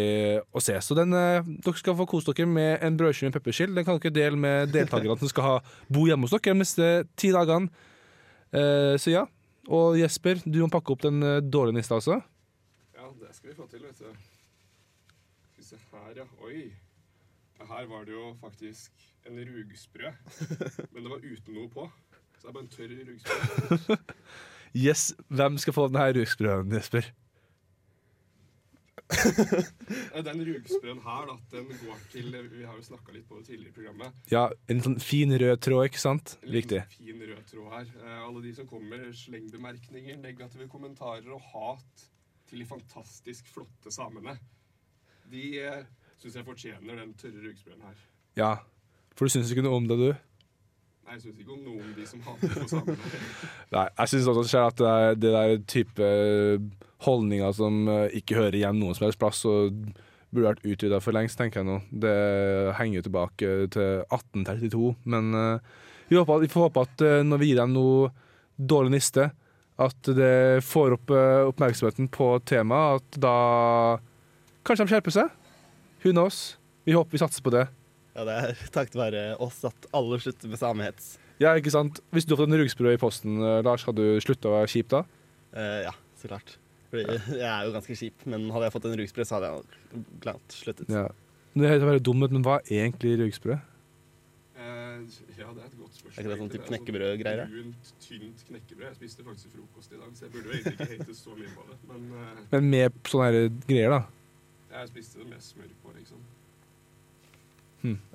å 0.51 0.59
se. 0.59 0.73
Så 0.83 0.95
den, 0.97 1.13
eh, 1.15 1.45
dere 1.63 1.79
skal 1.79 1.95
få 1.95 2.07
kose 2.09 2.33
dere 2.35 2.49
med 2.51 2.83
en 2.83 2.97
brødskive 2.99 3.29
med 3.29 3.37
pepperskill. 3.37 3.71
Den 3.77 3.85
kan 3.87 3.99
dere 4.03 4.11
dele 4.11 4.35
med 4.35 4.73
deltakerne 4.73 5.15
som 5.21 5.31
skal 5.31 5.45
ha 5.47 5.53
bo 5.87 6.03
hjemme 6.09 6.27
hos 6.27 6.35
dere 6.35 6.51
de 6.51 6.59
neste 6.59 6.89
ti 7.15 7.31
dagene. 7.31 7.71
Eh, 8.51 8.95
så 8.99 9.13
ja. 9.13 9.25
Og 9.71 9.95
Jesper, 9.97 10.43
du 10.43 10.59
må 10.65 10.69
pakke 10.69 10.91
opp 10.91 11.05
den 11.07 11.23
eh, 11.23 11.39
dårlige 11.39 11.79
nista 11.79 11.95
også. 11.95 12.19
Ja, 12.97 13.07
det 13.21 13.31
skal 13.37 13.53
vi 13.53 13.55
få 13.55 13.69
til, 13.71 13.87
vet 13.87 14.03
du. 14.03 14.11
Skal 15.47 15.63
vi 15.63 15.69
se 15.69 15.79
her, 15.95 16.11
ja. 16.19 16.27
Oi. 16.43 16.67
Her 17.65 17.87
var 17.87 18.03
det 18.05 18.13
jo 18.13 18.35
faktisk 18.41 18.91
en 19.25 19.39
rugsprø, 19.39 20.11
men 20.91 21.05
det 21.05 21.09
var 21.09 21.23
uten 21.23 21.55
noe 21.55 21.71
på. 21.71 21.87
Så 22.35 22.43
det 22.43 22.51
er 22.51 22.57
bare 22.59 22.67
en 22.67 22.73
tørr 22.75 22.97
rugsprø. 23.13 23.95
Yes, 24.75 25.13
Hvem 25.31 25.55
skal 25.55 25.71
få 25.71 25.85
denne 25.87 26.09
rugsprøen, 26.17 26.73
Jesper? 26.75 27.13
Den 30.25 30.39
rugsprøen 30.47 30.99
her, 31.05 31.27
da, 31.29 31.35
den 31.51 31.67
går 31.69 31.99
til 32.09 32.31
Vi 32.33 32.63
har 32.65 32.73
jo 32.73 32.85
snakka 32.87 33.13
litt 33.13 33.27
på 33.29 33.37
det 33.37 33.45
tidligere 33.51 33.69
i 33.69 33.75
programmet. 33.75 34.23
Ja, 34.31 34.47
En 34.71 34.81
sånn 34.81 34.97
fin 35.03 35.33
rød 35.37 35.61
tråd, 35.61 35.89
ikke 35.91 36.01
sant? 36.01 36.37
En 36.41 36.89
fin 36.89 37.21
rød 37.21 37.43
tråd 37.51 37.69
her. 37.75 37.91
Eh, 38.01 38.17
alle 38.25 38.41
de 38.47 38.53
som 38.57 38.69
kommer 38.69 39.05
sleng 39.11 39.45
slengbemerkninger, 39.45 40.17
negative 40.23 40.67
kommentarer 40.71 41.29
og 41.35 41.43
hat 41.53 42.07
til 42.49 42.61
de 42.63 42.67
fantastisk 42.69 43.47
flotte 43.53 43.93
samene, 43.93 44.37
de 45.29 45.45
eh, 45.61 45.85
syns 46.21 46.39
jeg 46.39 46.47
fortjener 46.47 47.01
den 47.01 47.13
tørre 47.19 47.45
rugsprøen 47.45 47.85
her. 47.85 48.01
Ja, 48.37 48.51
For 49.15 49.27
du 49.29 49.35
syns 49.35 49.53
ikke 49.53 49.63
noe 49.65 49.77
om 49.79 49.85
det, 49.87 49.97
du? 50.01 50.09
Nei, 51.05 51.19
jeg 51.19 51.21
syns 51.21 51.41
ikke 51.43 51.53
om 51.53 51.61
noen 51.61 51.93
de 51.93 52.07
som 52.09 52.21
hater 52.25 52.49
på 52.49 52.65
samene. 52.71 53.11
Nei, 53.75 53.85
jeg 53.99 54.11
syns 54.11 54.29
også 54.31 54.63
at 54.63 54.79
det, 54.79 54.89
er, 54.89 55.19
det 55.21 55.33
der 55.35 55.55
type 55.69 56.09
holdninger 57.05 57.53
som 57.53 57.85
eh, 57.91 58.17
ikke 58.21 58.39
hører 58.39 58.57
igjen 58.57 58.79
noen 58.81 58.97
som 58.97 59.05
helst 59.05 59.21
plass, 59.21 59.43
og 59.45 59.75
burde 60.35 60.49
vært 60.49 60.65
utvida 60.65 60.99
for 61.03 61.15
lengst, 61.15 61.37
tenker 61.39 61.61
jeg 61.61 61.69
nå. 61.69 61.77
Det 62.05 62.15
henger 62.79 62.99
jo 62.99 63.05
tilbake 63.07 63.53
til 63.75 64.03
1832. 64.09 64.91
Men 65.13 65.31
eh, 65.39 65.71
vi, 66.09 66.17
håper, 66.17 66.43
vi 66.43 66.51
får 66.51 66.67
håpe 66.69 66.85
at 66.87 67.05
eh, 67.05 67.21
når 67.27 67.41
vi 67.41 67.51
gir 67.51 67.61
dem 67.61 67.75
noe 67.75 68.09
dårlig 68.55 68.97
niste, 68.97 69.29
at 69.75 70.11
det 70.17 70.63
får 70.63 70.97
opp 70.97 71.11
eh, 71.13 71.45
oppmerksomheten 71.51 72.09
på 72.13 72.33
temaet. 72.47 73.01
At 73.01 73.21
da 73.23 73.37
kanskje 74.67 74.85
de 74.85 74.95
skjerper 74.95 75.19
seg. 75.19 75.33
Who 76.03 76.15
knows? 76.15 76.55
Vi 76.85 76.95
håper 76.95 77.17
vi 77.17 77.21
satser 77.23 77.45
på 77.45 77.53
det. 77.53 77.67
Ja, 78.15 78.23
det 78.27 78.35
er 78.39 78.63
takket 78.77 78.97
være 78.99 79.23
oss 79.43 79.61
at 79.67 79.87
alle 79.95 80.19
slutter 80.23 80.51
med 80.51 80.61
samehets. 80.61 81.15
Ja, 81.43 81.51
ikke 81.59 81.73
sant? 81.73 81.99
Hvis 82.15 82.23
du 82.27 82.31
har 82.35 82.45
fått 82.45 82.53
en 82.53 82.61
rugsprø 82.61 82.93
i 82.95 82.99
posten, 83.01 83.41
eh, 83.43 83.61
Lars, 83.67 83.83
hadde 83.87 84.03
du 84.03 84.23
slutta 84.23 84.47
å 84.51 84.55
være 84.55 84.71
kjip 84.71 84.93
da? 84.93 85.03
Eh, 85.51 85.81
ja, 85.89 85.91
så 86.21 86.31
klart. 86.31 86.55
Fordi 86.93 87.03
jeg 87.41 87.49
er 87.51 87.67
jo 87.67 87.73
ganske 87.75 87.97
kjip, 87.99 88.23
men 88.31 88.47
hadde 88.55 88.69
jeg 88.69 88.75
fått 88.77 88.87
en 88.87 88.97
rugsprø, 89.01 89.25
så 89.27 89.39
hadde 89.39 89.51
jeg 89.51 90.03
glatt 90.23 90.55
sluttet. 90.55 90.91
Ja. 90.95 91.07
Det 91.55 91.67
er 91.71 91.83
å 91.83 91.89
være 91.91 92.03
dum, 92.03 92.23
men 92.23 92.43
hva 92.43 92.61
er 92.63 92.85
egentlig 92.85 93.17
rugsprø? 93.19 93.57
Eh, 94.55 95.19
ja, 95.35 95.49
det 95.51 95.65
er 95.65 95.67
et 95.67 95.75
godt 95.75 95.97
spørsmål. 95.99 96.15
Er 96.15 96.23
ikke 96.23 96.31
det 96.31 96.39
sånn 96.39 96.51
type 96.53 96.69
knekkebrød-greier, 96.69 97.41
da? 97.43 97.45
Brunt, 97.51 97.91
tynt 98.03 98.45
knekkebrød. 98.47 98.87
Jeg 98.87 98.97
spiste 99.01 99.27
faktisk 99.27 99.55
frokost 99.57 99.91
i 99.91 99.99
dag, 99.99 100.15
så 100.15 100.27
jeg 100.27 100.33
burde 100.37 100.47
jo 100.47 100.55
egentlig 100.55 100.75
ikke 100.79 101.03
hate 101.03 101.17
så 101.19 101.35
mye 101.35 101.51
på 101.51 101.67
det. 101.67 101.77
Men 101.91 102.07
eh, 102.21 102.41
Men 102.55 102.69
med 102.71 102.99
sånne 103.11 103.27
her 103.27 103.39
greier, 103.67 103.95
da. 103.97 104.01
jeg 104.79 104.91
spiste 104.93 105.19
det 105.19 105.27
med 105.33 105.43
smør 105.43 105.71
på, 105.83 105.95
liksom. 105.99 106.23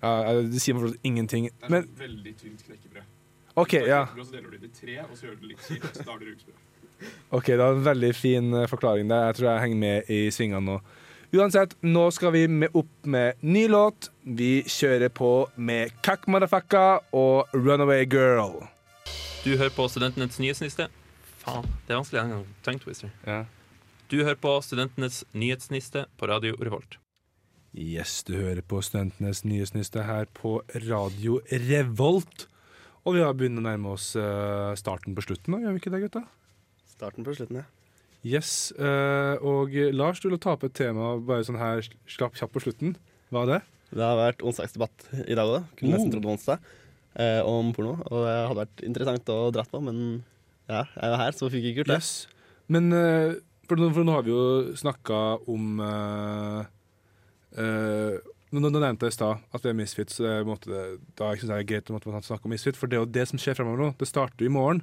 Ja, 0.02 0.12
ja, 0.26 0.34
det 0.54 0.62
sier 0.62 0.76
meg 0.76 0.86
fortsatt 0.86 1.06
ingenting. 1.10 1.48
Det 1.50 1.68
er 1.68 1.74
Men 1.74 1.86
sånn 1.86 2.00
veldig 2.04 2.34
tynt 2.40 2.64
knekkebrød. 2.66 3.06
OK, 3.60 3.72
ja. 3.90 4.02
Så 4.16 4.30
deler 4.32 4.50
du 4.50 4.56
det 4.58 4.70
i 4.70 4.74
tre, 4.80 4.96
og 5.04 5.14
så 5.18 5.26
gjør 5.26 5.36
du 5.36 5.44
det 5.46 5.52
litt 5.54 5.66
kjipt, 5.68 5.96
så 5.96 6.06
da 6.06 6.14
er 6.14 6.22
det 6.22 6.32
rugsprø. 6.32 6.56
Ok, 7.30 7.46
Det 7.46 7.58
var 7.58 7.76
en 7.78 7.84
veldig 7.84 8.10
fin 8.14 8.54
eh, 8.54 8.66
forklaring 8.68 9.08
der. 9.08 9.30
Jeg 9.30 9.38
tror 9.38 9.48
jeg 9.50 9.62
henger 9.64 9.80
med 9.80 10.10
i 10.12 10.20
svingene 10.34 10.60
nå. 10.66 10.80
Uansett, 11.32 11.76
nå 11.86 12.08
skal 12.10 12.32
vi 12.34 12.46
med 12.50 12.74
opp 12.74 13.06
med 13.06 13.38
ny 13.46 13.68
låt. 13.70 14.10
Vi 14.24 14.64
kjører 14.66 15.12
på 15.14 15.30
med 15.56 15.92
Kakk 16.02 16.26
Madafakka 16.26 17.00
og 17.14 17.52
Runaway 17.54 18.02
Girl. 18.04 18.64
Du 19.44 19.54
hører 19.56 19.70
på 19.72 19.86
Studentenes 19.88 20.40
nyhetsniste. 20.42 20.88
Faen, 21.40 21.68
det 21.86 21.94
er 21.94 22.00
vanskelig 22.00 22.20
en 22.24 22.34
gang. 22.34 22.48
Tongue 22.66 22.82
twister. 22.82 23.12
Ja. 23.26 23.44
Du 24.10 24.18
hører 24.24 24.40
på 24.42 24.56
Studentenes 24.66 25.22
nyhetsniste 25.32 26.08
på 26.18 26.26
Radio 26.28 26.58
Revolt. 26.58 26.98
Yes, 27.70 28.24
du 28.26 28.34
hører 28.34 28.64
på 28.66 28.80
Studentenes 28.82 29.44
nyhetsniste 29.46 30.02
her 30.02 30.26
på 30.34 30.56
Radio 30.88 31.38
Revolt. 31.54 32.48
Og 33.06 33.14
vi 33.14 33.22
har 33.22 33.36
begynt 33.38 33.60
å 33.60 33.62
nærme 33.62 33.92
oss 33.94 34.08
eh, 34.18 34.72
starten 34.78 35.14
på 35.14 35.22
slutten 35.22 35.54
da, 35.54 35.60
gjør 35.62 35.76
vi 35.76 35.82
ikke 35.84 35.92
det, 35.94 36.00
gutta? 36.02 36.24
Starten 36.90 37.26
på 37.26 37.34
slutten, 37.38 37.60
ja. 37.62 37.68
Yes, 38.26 38.72
eh, 38.76 39.38
og 39.46 39.72
Lars, 39.94 40.18
du 40.20 40.28
vil 40.28 40.40
ta 40.42 40.56
opp 40.56 40.66
et 40.66 40.74
tema 40.76 41.14
bare 41.24 41.46
sånn 41.46 41.60
her 41.60 41.86
slapp 42.10 42.34
kjapt 42.36 42.52
på 42.56 42.64
slutten. 42.66 42.96
Hva 43.30 43.46
er 43.46 43.52
det? 43.52 43.60
Det 43.94 44.02
har 44.04 44.18
vært 44.18 44.42
onsdagsdebatt 44.46 45.06
i 45.22 45.38
dag 45.38 45.54
òg. 45.54 45.70
Kunne 45.78 45.94
nesten 45.94 46.10
Oh. 46.10 46.16
trodd 46.16 46.26
var 46.26 46.36
onsdag. 46.36 46.66
Eh, 47.22 47.40
om 47.46 47.70
porno. 47.74 47.94
Og 48.10 48.26
det 48.26 48.34
hadde 48.34 48.60
vært 48.64 48.84
interessant 48.86 49.32
å 49.32 49.38
dra 49.54 49.64
på, 49.66 49.80
men 49.82 50.24
ja, 50.70 50.84
jeg 50.98 51.14
jo 51.14 51.22
her, 51.22 51.38
så 51.38 51.48
fikk 51.54 51.64
jeg 51.64 51.72
ikke 51.72 51.82
gjort 51.84 51.94
det. 51.94 52.02
Yes. 52.02 52.12
Men 52.70 52.92
eh, 52.94 53.38
for, 53.70 53.78
nå, 53.78 53.88
for 53.94 54.06
nå 54.06 54.18
har 54.18 54.26
vi 54.26 54.34
jo 54.34 54.44
snakka 54.78 55.22
om 55.50 55.80
uh, 55.82 56.66
Nå 57.54 58.58
nå 58.62 58.70
nevnte 58.72 59.06
jeg 59.06 59.14
i 59.14 59.14
stad 59.14 59.42
at 59.54 59.62
vi 59.62 59.70
er 59.70 59.76
misfit, 59.78 60.10
så 60.10 60.24
det, 60.24 60.32
måte, 60.46 60.78
da 61.18 61.28
jeg 61.30 61.46
det 61.46 61.54
er 61.54 61.68
greit 61.68 61.90
å 61.90 62.00
snakke 62.00 62.48
om 62.48 62.54
misfit. 62.54 62.78
For 62.78 62.90
det 62.90 62.98
er 62.98 63.04
jo 63.04 63.12
det 63.14 63.26
som 63.30 63.38
skjer 63.38 63.58
fremover 63.58 63.84
nå. 63.84 63.90
Det 63.98 64.08
starter 64.10 64.46
i 64.46 64.50
morgen. 64.50 64.82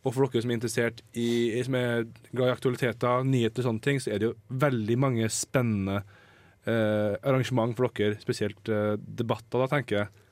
Og 0.00 0.14
for 0.14 0.30
dere 0.30 0.44
som 0.44 0.52
er 0.52 0.56
interessert 0.56 1.02
i, 1.18 1.28
som 1.66 1.76
er 1.76 2.06
glad 2.30 2.48
i 2.48 2.54
aktualiteter, 2.54 3.26
nyheter 3.28 3.60
og 3.60 3.66
sånne 3.68 3.84
ting, 3.84 4.00
så 4.00 4.14
er 4.14 4.22
det 4.22 4.30
jo 4.30 4.36
veldig 4.62 4.96
mange 5.02 5.28
spennende 5.34 5.98
eh, 6.00 7.18
arrangement 7.20 7.74
for 7.76 7.90
dere, 7.98 8.16
spesielt 8.22 8.70
eh, 8.72 8.94
debatter, 8.96 9.60
da, 9.60 9.68
tenker 9.74 9.98
jeg. 9.98 10.24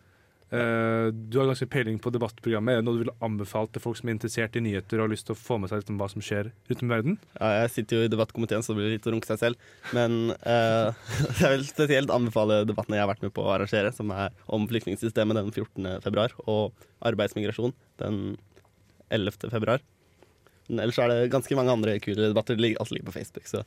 Eh, 0.49 1.07
du 1.13 1.37
har 1.39 1.49
ganske 1.51 1.69
peiling 1.69 1.99
på 2.01 2.11
debattprogrammet. 2.15 2.79
Er 2.79 2.81
det 2.81 2.87
noe 2.87 2.97
du 2.97 3.03
vil 3.05 3.13
anbefale 3.25 3.69
til 3.73 3.83
folk 3.85 3.99
som 3.99 4.09
er 4.09 4.17
interessert 4.17 4.57
i 4.57 4.63
nyheter 4.65 4.97
og 4.97 5.05
har 5.05 5.13
lyst 5.13 5.27
til 5.29 5.37
å 5.37 5.41
få 5.41 5.59
med 5.61 5.69
seg 5.69 5.83
litt 5.83 5.91
om 5.93 5.99
hva 6.01 6.09
som 6.09 6.25
skjer 6.25 6.49
i 6.49 6.77
verden? 6.79 7.19
Ja, 7.35 7.51
jeg 7.63 7.75
sitter 7.75 7.99
jo 7.99 8.07
i 8.07 8.13
debattkomiteen, 8.13 8.65
så 8.65 8.73
det 8.73 8.81
blir 8.81 8.95
litt 8.95 9.09
å 9.09 9.13
runke 9.13 9.29
seg 9.29 9.43
selv. 9.43 9.69
Men 9.97 10.33
eh, 10.39 11.05
jeg 11.43 11.53
vil 11.53 11.67
spesielt 11.69 12.15
anbefale 12.15 12.63
debattene 12.69 12.97
jeg 12.97 13.05
har 13.05 13.13
vært 13.13 13.27
med 13.27 13.35
på 13.37 13.45
å 13.45 13.53
arrangere, 13.59 13.93
som 13.97 14.13
er 14.15 14.33
om 14.47 14.65
flyktningsystemet 14.71 15.37
den 15.37 15.53
14. 15.53 15.91
februar, 16.07 16.37
og 16.49 16.89
arbeidsmigrasjon 17.11 17.77
den 18.01 18.23
11. 19.13 19.51
februar. 19.53 19.85
Men 20.69 20.85
ellers 20.85 21.01
er 21.01 21.13
det 21.13 21.33
ganske 21.33 21.57
mange 21.57 21.77
andre 21.77 21.99
kule 22.05 22.33
debatter. 22.33 22.57
Alt 22.57 22.93
ligger 22.93 23.11
på 23.11 23.19
Facebook, 23.21 23.49
så 23.49 23.65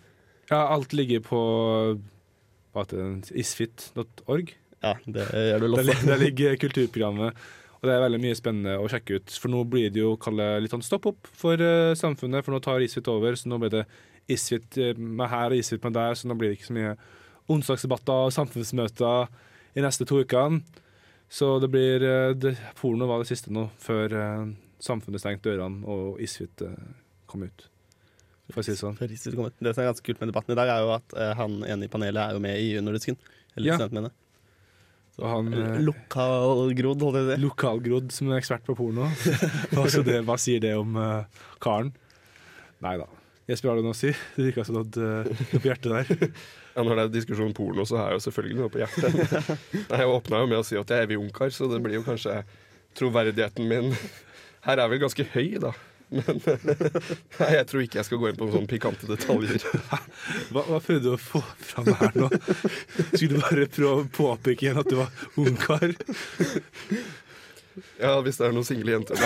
Ja, 0.49 0.65
alt 0.65 0.93
ligger 0.97 1.21
på 1.25 1.41
isfit.org. 3.37 4.55
ja, 4.81 4.95
det 5.05 5.25
gjør 5.29 5.63
du 5.63 5.75
Der, 5.77 6.05
der 6.09 6.21
ligger 6.21 6.55
kulturprogrammet. 6.61 7.41
Og 7.81 7.89
det 7.89 7.95
er 7.95 8.03
veldig 8.03 8.19
mye 8.21 8.37
spennende 8.37 8.73
å 8.77 8.89
sjekke 8.89 9.17
ut. 9.17 9.33
For 9.41 9.49
nå 9.49 9.63
blir 9.69 9.89
det 9.93 10.03
jo 10.03 10.13
kallet, 10.21 10.59
litt 10.61 10.73
sånn 10.73 10.85
stopp 10.85 11.07
opp 11.09 11.29
for 11.37 11.57
uh, 11.57 11.95
samfunnet, 11.97 12.45
for 12.45 12.53
nå 12.53 12.59
tar 12.61 12.83
Isfit 12.85 13.09
over. 13.09 13.33
Så 13.37 13.49
nå 13.49 13.57
blir 13.61 13.73
det 13.73 13.87
Isfit 14.31 14.77
eh, 14.77 14.93
med 14.93 15.25
her 15.31 15.49
og 15.49 15.57
Isfit 15.57 15.81
med 15.87 15.95
der, 15.97 16.13
så 16.15 16.29
nå 16.29 16.37
blir 16.37 16.51
det 16.51 16.59
ikke 16.59 16.69
så 16.69 16.75
mye 16.77 16.91
onsdagsdebatter 17.51 18.27
og 18.27 18.35
samfunnsmøter 18.35 19.33
i 19.73 19.83
neste 19.83 20.05
to 20.05 20.21
ukene. 20.21 20.61
Så 21.31 21.55
det 21.63 21.71
blir 21.73 22.05
uh, 22.05 22.37
det, 22.37 22.53
Porno 22.77 23.09
var 23.09 23.23
det 23.23 23.31
siste 23.31 23.53
nå, 23.53 23.65
før 23.81 24.13
uh, 24.13 24.53
samfunnet 24.81 25.25
stengte 25.25 25.49
dørene 25.49 25.81
og 25.89 26.21
Isfit 26.21 26.61
kom 27.29 27.49
ut. 27.49 27.65
For 28.51 28.61
å 28.61 28.65
si 28.67 28.75
det 28.75 28.81
sånn. 28.81 28.97
Det 29.01 29.73
som 29.73 29.81
er 29.81 29.89
ganske 29.89 30.05
kult 30.05 30.21
med 30.21 30.29
debatten 30.29 30.53
i 30.53 30.59
dag, 30.59 30.69
er 30.69 30.85
jo 30.85 30.95
at 30.99 31.13
han 31.39 31.61
ene 31.65 31.87
i 31.87 31.91
panelet 31.91 32.27
er 32.27 32.35
jo 32.35 32.41
med 32.43 32.59
i 32.59 32.73
Underdisken. 32.77 33.17
Eller 33.55 33.71
Ja. 33.71 33.77
studentmediene. 33.79 34.11
Så, 35.15 35.25
han, 35.27 35.49
eh, 35.53 35.79
Lokalgrodd, 35.83 37.03
holdt 37.03 37.19
jeg 37.19 37.25
på 37.25 37.31
å 37.31 37.35
si. 37.35 37.41
Lokalgrodd 37.43 38.13
som 38.15 38.31
er 38.31 38.39
ekspert 38.39 38.67
på 38.67 38.77
porno. 38.79 39.09
hva, 39.75 39.87
det, 40.07 40.21
hva 40.27 40.37
sier 40.39 40.63
det 40.63 40.71
om 40.79 40.95
uh, 40.95 41.47
karen? 41.63 41.91
Nei 42.81 42.95
da. 43.01 43.09
Jesper, 43.49 43.71
har 43.71 43.81
du 43.81 43.85
noe 43.85 43.95
å 43.95 43.97
si? 43.97 44.13
Det 44.37 44.47
virka 44.47 44.63
som 44.63 44.77
du 44.77 44.81
hadde 44.83 45.37
noe 45.51 45.59
på 45.59 45.67
hjertet 45.67 45.93
der. 45.93 46.33
Ja, 46.71 46.85
Når 46.87 46.95
det 46.95 47.03
er 47.03 47.09
diskusjon 47.11 47.49
om 47.49 47.55
porno, 47.55 47.83
så 47.83 47.97
har 47.99 48.13
jeg 48.13 48.21
jo 48.21 48.23
selvfølgelig 48.29 48.57
noe 48.61 48.71
på 48.71 48.79
hjertet. 48.79 49.15
Nei, 49.89 49.97
Jeg 49.99 50.11
åpna 50.13 50.39
jo 50.39 50.47
med 50.47 50.61
å 50.61 50.63
si 50.63 50.77
at 50.79 50.93
jeg 50.93 51.03
er 51.03 51.09
evig 51.09 51.17
ungkar, 51.19 51.51
så 51.51 51.67
det 51.67 51.81
blir 51.83 51.97
jo 51.97 52.05
kanskje 52.05 52.37
troverdigheten 52.95 53.67
min 53.67 53.91
Her 54.63 54.79
er 54.79 54.87
vel 54.87 55.01
ganske 55.01 55.25
høy, 55.33 55.57
da. 55.59 55.73
Men 56.11 56.41
nei, 57.39 57.51
jeg 57.55 57.65
tror 57.69 57.81
ikke 57.85 57.97
jeg 58.01 58.07
skal 58.09 58.19
gå 58.19 58.27
inn 58.29 58.39
på 58.39 58.47
sånne 58.51 58.67
pikante 58.67 59.07
detaljer. 59.07 59.63
Hva, 60.51 60.61
hva 60.67 60.79
prøvde 60.83 61.05
du 61.05 61.13
å 61.15 61.19
få 61.21 61.39
fram 61.63 61.87
her 62.01 62.11
nå? 62.19 62.27
Skulle 63.13 63.37
du 63.37 63.39
bare 63.39 63.67
prøve 63.71 63.93
å 64.01 64.09
påpeke 64.17 64.65
igjen 64.67 64.81
at 64.81 64.89
du 64.91 64.95
var 64.99 65.09
ungkar? 65.39 65.89
Ja, 68.01 68.17
hvis 68.25 68.37
det 68.41 68.45
er 68.49 68.55
noen 68.55 68.67
single 68.67 68.91
jenter 68.97 69.15
Jeg 69.15 69.21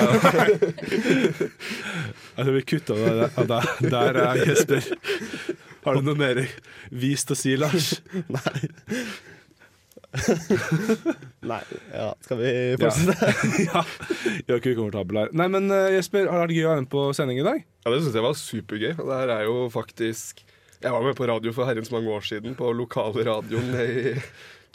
tror 2.38 2.54
vi 2.54 2.62
kutta 2.70 2.94
det 3.00 3.48
der. 3.50 3.66
Der 3.82 4.14
er 4.28 4.36
Jesper. 4.46 4.84
Har 5.88 5.94
du 5.98 6.02
noe 6.06 6.18
mer 6.20 6.38
vist 6.94 7.34
å 7.34 7.36
si, 7.40 7.58
Lars? 7.58 7.96
Nei. 8.30 8.70
Nei. 11.52 11.62
Ja, 11.94 12.10
skal 12.26 12.40
vi 12.42 12.52
fortsette? 12.82 13.30
ja. 13.68 13.84
Er 14.48 14.58
ikke 14.60 14.74
ukomfortabel 14.76 15.22
her. 15.24 15.32
Nei, 15.38 15.48
men 15.54 15.70
eh, 15.74 15.96
Jesper, 15.98 16.30
har 16.32 16.44
det 16.44 16.48
vært 16.48 16.58
gøy 16.58 16.66
å 16.68 16.74
være 16.74 16.84
med 16.86 16.92
på 16.96 17.06
sending 17.18 17.42
i 17.42 17.48
dag? 17.48 17.64
Ja, 17.86 17.94
Det 17.94 18.02
syns 18.04 18.18
jeg 18.20 18.26
var 18.26 18.38
supergøy. 18.40 18.92
Og 18.98 19.08
det 19.10 19.22
her 19.22 19.34
er 19.38 19.48
jo 19.50 19.56
faktisk 19.74 20.44
Jeg 20.82 20.92
var 20.94 21.06
med 21.06 21.18
på 21.18 21.28
radio 21.30 21.54
for 21.56 21.70
herrens 21.70 21.92
mange 21.94 22.12
år 22.14 22.26
siden, 22.28 22.56
på 22.60 22.70
lokalradioen 22.76 23.72
i 23.82 24.16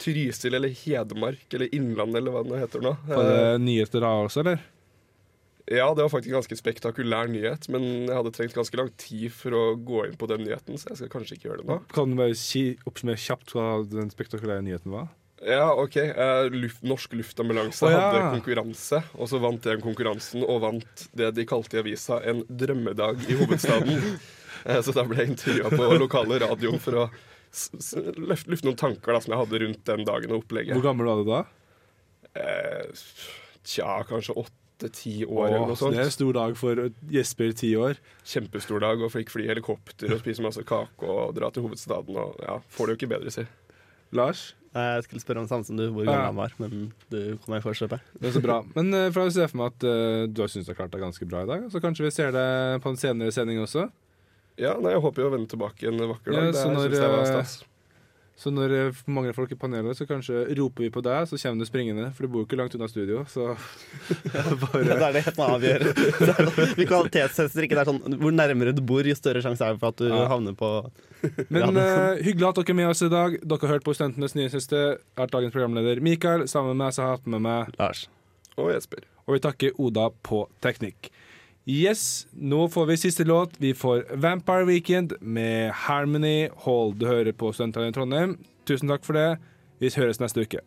Trysil 0.01 0.55
eller 0.57 0.73
Hedmark 0.73 1.53
eller 1.53 1.69
Innlandet 1.77 2.21
eller 2.23 2.33
hva 2.33 2.41
det 2.47 2.61
heter 2.63 2.81
nå. 2.83 2.95
Var 3.07 3.27
det 3.29 3.41
nyheter 3.63 4.01
da 4.03 4.09
også, 4.25 4.41
eller? 4.43 4.63
Ja, 5.71 5.85
det 5.95 6.01
var 6.03 6.09
faktisk 6.11 6.31
en 6.33 6.39
ganske 6.39 6.57
spektakulær 6.57 7.29
nyhet, 7.31 7.67
men 7.71 7.85
jeg 8.09 8.15
hadde 8.17 8.31
trengt 8.35 8.55
ganske 8.57 8.75
lang 8.79 8.89
tid 8.99 9.29
for 9.31 9.55
å 9.55 9.61
gå 9.77 10.01
inn 10.09 10.17
på 10.19 10.27
den 10.27 10.41
nyheten, 10.43 10.75
så 10.81 10.89
jeg 10.89 10.99
skal 10.99 11.11
kanskje 11.13 11.37
ikke 11.37 11.47
gjøre 11.51 11.61
det 11.61 11.67
nå. 11.69 11.77
Kan 11.93 12.11
du 12.11 12.17
bare 12.19 12.35
si, 12.35 12.63
oppsummere 12.89 13.21
kjapt 13.21 13.53
hva 13.55 13.67
den 13.87 14.09
spektakulære 14.11 14.65
nyheten 14.65 14.91
var? 14.91 15.11
Ja, 15.41 15.73
OK. 15.73 15.95
Uh, 15.97 16.49
luft, 16.53 16.83
norsk 16.85 17.13
luftambulanse 17.17 17.85
oh, 17.87 17.91
ja. 17.91 18.01
hadde 18.03 18.21
konkurranse, 18.35 19.01
og 19.17 19.29
så 19.31 19.41
vant 19.41 19.63
den 19.65 19.81
konkurransen 19.81 20.45
og 20.45 20.61
vant 20.65 21.07
det 21.17 21.31
de 21.37 21.47
kalte 21.49 21.79
i 21.79 21.81
avisa 21.81 22.19
en 22.29 22.43
drømmedag 22.45 23.25
i 23.25 23.37
hovedstaden. 23.39 23.97
uh, 24.67 24.79
så 24.85 24.93
da 24.93 25.05
ble 25.07 25.23
jeg 25.23 25.33
intervjua 25.33 25.73
på 25.73 25.89
lokale 25.97 26.41
radio 26.45 26.77
for 26.81 27.05
å 27.05 27.09
lufte 28.21 28.61
noen 28.67 28.79
tanker 28.79 29.17
da, 29.17 29.23
som 29.23 29.33
jeg 29.33 29.41
hadde 29.41 29.63
rundt 29.65 29.83
den 29.89 30.07
dagen 30.07 30.35
og 30.35 30.45
opplegget. 30.45 30.77
Hvor 30.77 30.91
gammel 30.91 31.09
var 31.09 31.21
du 31.23 31.33
da? 31.33 31.43
Uh, 32.37 33.03
tja, 33.65 33.97
kanskje 34.07 34.37
åtte-ti 34.45 35.17
år 35.25 35.47
eller 35.49 35.65
noe 35.65 35.73
så 35.73 35.87
sånt. 35.87 35.97
det 35.97 36.05
er 36.05 36.13
en 36.13 36.17
stor 36.19 36.37
dag 36.37 36.55
for 36.61 36.85
Jesper 37.17 37.57
ti 37.57 37.73
år. 37.81 37.97
Kjempestor 38.29 38.85
dag 38.85 39.01
og 39.01 39.09
fikk 39.17 39.33
fly 39.33 39.49
i 39.49 39.53
helikopter 39.55 40.13
og 40.13 40.21
spise 40.21 40.45
masse 40.45 40.63
kake 40.69 41.09
og 41.09 41.33
dra 41.41 41.49
til 41.49 41.65
hovedstaden. 41.65 42.23
Og 42.29 42.39
ja, 42.45 42.61
får 42.69 42.87
det 42.87 42.93
jo 42.93 43.01
ikke 43.01 43.13
bedre, 43.17 43.33
si. 43.33 43.49
Lars? 44.13 44.51
Jeg 44.71 45.03
skulle 45.03 45.19
spørre 45.19 45.41
om 45.41 45.47
det 45.47 45.51
samme 45.51 45.67
som 45.67 45.79
du, 45.79 45.83
hvor 45.91 46.05
gammel 46.07 46.29
han 46.29 46.37
var, 46.37 46.53
men 46.61 46.91
du 47.11 47.17
kom 47.43 47.51
meg 47.51 47.59
i 47.59 47.65
forkjøpet. 47.65 48.05
Det 48.21 48.29
er 48.29 48.35
så 48.37 48.43
bra. 48.43 48.61
Men 48.77 48.93
uh, 48.95 49.09
for 49.11 49.27
jeg 49.27 49.35
ser 49.35 49.49
for 49.51 49.59
meg 49.59 49.73
at 49.73 49.83
uh, 49.83 50.21
du 50.31 50.39
har 50.39 50.53
syntes 50.53 50.69
du 50.69 50.71
har 50.71 50.79
klart 50.79 50.93
deg 50.93 51.03
ganske 51.03 51.27
bra 51.27 51.41
i 51.43 51.49
dag. 51.49 51.65
Så 51.73 51.81
kanskje 51.83 52.05
vi 52.07 52.13
ser 52.15 52.31
deg 52.35 52.79
på 52.83 52.93
en 52.93 53.01
senere 53.01 53.35
sending 53.35 53.59
også. 53.63 53.89
Ja, 54.59 54.77
nei, 54.79 54.93
jeg 54.95 55.03
håper 55.03 55.23
jo 55.23 55.27
å 55.27 55.33
vende 55.33 55.51
tilbake 55.51 55.91
en 55.91 55.99
vakker 55.99 56.35
dag. 56.35 56.47
Ja, 56.47 56.53
det 56.53 56.61
så 56.61 56.71
når, 56.71 56.87
synes 56.87 57.03
jeg 57.03 57.11
var 57.11 57.25
eh, 57.25 57.33
stas. 57.33 57.53
Så 58.41 58.49
når 58.49 58.71
det 58.73 58.83
mangler 59.05 59.35
folk 59.37 59.51
i 59.53 59.57
panelet, 59.61 59.93
så 59.99 60.07
kanskje 60.09 60.39
roper 60.57 60.87
vi 60.87 60.89
på 60.89 61.03
deg, 61.05 61.27
så 61.29 61.37
kommer 61.37 61.61
du 61.61 61.67
springende. 61.69 62.07
For 62.17 62.25
du 62.25 62.31
bor 62.33 62.41
jo 62.41 62.47
ikke 62.47 62.57
langt 62.57 62.73
unna 62.73 62.87
studio, 62.89 63.19
så 63.29 63.51
bare 64.63 64.81
Da 64.87 65.09
er 65.11 65.13
det 65.19 65.21
helt 65.27 65.37
er 65.75 65.85
sånn- 66.31 66.73
Vi 66.79 66.87
kvalitetstester 66.89 67.67
ikke. 67.67 67.77
Det 67.77 67.83
er 67.83 67.91
sånn, 67.91 68.17
hvor 68.23 68.33
nærmere 68.33 68.73
du 68.73 68.81
bor, 68.81 69.05
jo 69.05 69.13
større 69.17 69.43
sjanse 69.45 69.61
er 69.67 69.75
det 69.77 69.83
for 69.83 69.93
at 69.93 70.01
du 70.01 70.09
Ja. 70.09 70.23
havner 70.31 70.57
på 70.57 70.71
Men 71.53 71.77
uh, 71.77 72.17
hyggelig 72.17 72.47
at 72.49 72.57
dere 72.63 72.73
er 72.73 72.79
med 72.81 72.89
oss 72.89 73.03
i 73.05 73.11
dag. 73.13 73.37
Dere 73.45 73.61
har 73.67 73.75
hørt 73.75 73.85
på 73.85 73.93
Studentenes 73.93 74.33
nye 74.33 74.49
siste. 74.49 74.79
Jeg 74.97 75.21
har 75.21 75.29
dagens 75.29 75.53
programleder 75.53 76.01
Mikael. 76.01 76.47
Sammen 76.49 76.73
med 76.73 76.81
meg 76.87 76.95
så 76.97 77.03
har 77.05 77.11
jeg 77.13 77.19
hatt 77.21 77.29
med 77.35 77.45
meg 77.45 77.75
Lars. 77.77 78.07
Og 78.57 78.71
Jesper. 78.73 79.05
Og 79.27 79.35
vi 79.37 79.43
takker 79.45 79.77
Oda 79.79 80.09
på 80.25 80.47
teknikk. 80.65 81.11
Yes, 81.69 82.27
nå 82.33 82.69
får 82.69 82.85
vi 82.85 82.97
siste 82.97 83.23
låt. 83.23 83.53
Vi 83.57 83.73
får 83.73 84.05
Vampire 84.17 84.65
Weekend 84.65 85.13
med 85.21 85.71
Harmony 85.71 86.49
Hall. 86.65 86.97
Du 86.97 87.05
hører 87.05 87.31
på 87.37 87.51
Studentene 87.53 87.91
i 87.91 87.93
Trondheim. 87.93 88.39
Tusen 88.65 88.89
takk 88.89 89.05
for 89.05 89.13
det. 89.13 89.37
Vi 89.77 89.91
høres 89.93 90.17
neste 90.19 90.41
uke. 90.41 90.63